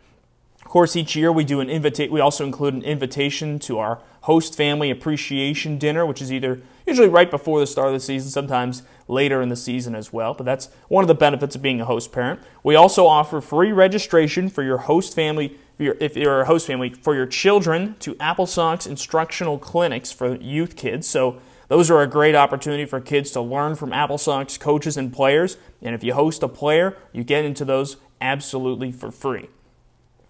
Of 0.63 0.69
course, 0.69 0.95
each 0.95 1.15
year 1.15 1.32
we 1.32 1.43
do 1.43 1.60
an 1.60 1.69
invita- 1.69 2.10
We 2.12 2.21
also 2.21 2.45
include 2.45 2.76
an 2.76 2.84
invitation 2.84 3.60
to 3.60 3.80
our 3.80 4.00
host 4.21 4.56
family 4.56 4.91
appreciation 4.91 5.78
dinner, 5.78 6.06
which 6.06 6.21
is 6.21 6.32
either 6.32 6.62
usually 6.91 7.08
right 7.08 7.32
before 7.32 7.62
the 7.62 7.67
start 7.67 7.88
of 7.88 7.93
the 7.93 7.99
season, 8.01 8.30
sometimes 8.30 8.84
later 9.08 9.41
in 9.41 9.47
the 9.47 9.56
season 9.56 9.95
as 9.95 10.12
well. 10.12 10.34
But 10.34 10.45
that's 10.45 10.69
one 10.89 11.06
of 11.06 11.08
the 11.08 11.15
benefits 11.15 11.56
of 11.56 11.62
being 11.62 11.80
a 11.80 11.86
host 11.86 12.12
parent. 12.12 12.41
We 12.63 12.75
also 12.75 13.08
offer 13.08 13.39
free 13.39 13.71
registration 13.71 14.49
for 14.49 14.62
your 14.62 14.77
host 14.80 15.15
family 15.15 15.58
if 15.80 16.15
you're 16.15 16.41
a 16.41 16.45
host 16.45 16.67
family, 16.67 16.89
for 16.89 17.15
your 17.15 17.25
children 17.25 17.95
to 17.99 18.15
Apple 18.19 18.45
Sox 18.45 18.86
instructional 18.86 19.58
clinics 19.58 20.12
for 20.12 20.36
youth 20.36 20.75
kids. 20.75 21.08
So 21.08 21.39
those 21.69 21.89
are 21.89 22.01
a 22.01 22.08
great 22.08 22.36
opportunity 22.36 22.86
for 22.86 22.99
kids 22.99 23.32
to 23.32 23.41
learn 23.41 23.75
from 23.75 23.93
Apple 23.93 24.17
Sox 24.19 24.58
coaches 24.58 24.97
and 24.97 25.12
players. 25.12 25.58
And 25.82 25.95
if 25.95 26.04
you 26.04 26.13
host 26.13 26.43
a 26.43 26.47
player, 26.47 26.97
you 27.13 27.23
get 27.23 27.45
into 27.45 27.65
those 27.65 27.95
absolutely 28.19 28.91
for 28.91 29.10
free. 29.12 29.49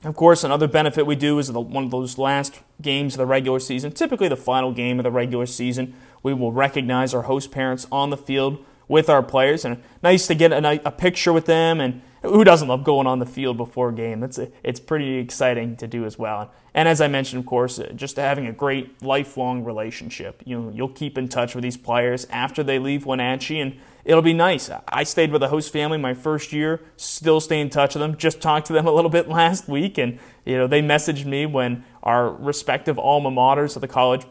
Of 0.04 0.16
course, 0.16 0.44
another 0.44 0.68
benefit 0.68 1.06
we 1.06 1.16
do 1.16 1.38
is 1.38 1.48
the, 1.48 1.60
one 1.60 1.84
of 1.86 1.92
those 1.92 2.18
last 2.18 2.60
games 2.82 3.14
of 3.14 3.20
the 3.20 3.26
regular 3.28 3.60
season, 3.60 3.92
typically 3.92 4.28
the 4.28 4.36
final 4.36 4.72
game 4.72 5.00
of 5.00 5.04
the 5.04 5.12
regular 5.12 5.46
season. 5.46 5.94
We 6.24 6.34
will 6.34 6.52
recognize 6.52 7.14
our 7.14 7.24
host 7.24 7.52
parents 7.52 7.86
on 7.92 8.10
the 8.10 8.18
field 8.18 8.66
with 8.88 9.10
our 9.10 9.22
players, 9.24 9.64
and 9.64 9.82
nice 10.02 10.28
to 10.28 10.36
get 10.36 10.52
a, 10.52 10.88
a 10.88 10.92
picture 10.92 11.32
with 11.32 11.46
them 11.46 11.80
and 11.80 12.02
who 12.24 12.44
doesn't 12.44 12.68
love 12.68 12.84
going 12.84 13.08
on 13.08 13.20
the 13.20 13.26
field 13.26 13.58
before 13.58 13.90
a 13.90 13.94
game? 13.94 14.24
A, 14.24 14.30
it's 14.64 14.80
pretty 14.80 15.18
exciting 15.18 15.76
to 15.78 15.88
do 15.88 16.06
as 16.06 16.20
well. 16.20 16.52
And 16.74 16.88
as 16.88 17.02
I 17.02 17.08
mentioned, 17.08 17.40
of 17.40 17.46
course, 17.46 17.80
just 17.96 18.18
having 18.18 18.46
a 18.46 18.52
great 18.52 19.02
lifelong 19.02 19.64
relationship. 19.64 20.42
You 20.46 20.60
know, 20.60 20.72
you'll 20.72 20.90
keep 20.90 21.18
in 21.18 21.28
touch 21.28 21.56
with 21.56 21.64
these 21.64 21.78
players 21.78 22.26
after 22.26 22.64
they 22.64 22.80
leave 22.80 23.06
Wenatchee, 23.06 23.60
and 23.60 23.80
it'll 24.06 24.22
be 24.22 24.34
nice. 24.34 24.70
I 24.88 25.04
stayed 25.04 25.32
with 25.32 25.44
a 25.44 25.48
host 25.48 25.72
family 25.72 25.98
my 25.98 26.14
first 26.14 26.54
year, 26.54 26.82
still 26.98 27.40
stay 27.40 27.60
in 27.60 27.70
touch 27.70 27.96
with 27.96 28.02
them. 28.02 28.18
Just 28.18 28.42
talked 28.42 28.68
to 28.68 28.74
them 28.74 28.88
a 28.88 28.92
little 28.92 29.12
bit 29.12 29.28
last 29.40 29.68
week, 29.68 29.98
and 29.98 30.20
you 30.46 30.58
know 30.58 30.68
they 30.68 30.82
messaged 30.82 31.26
me 31.26 31.46
when 31.46 31.84
our 32.04 32.30
respective 32.30 32.98
alma 32.98 33.32
maters 33.32 33.76
at 33.76 33.82
the 33.82 33.88
college 33.88 34.26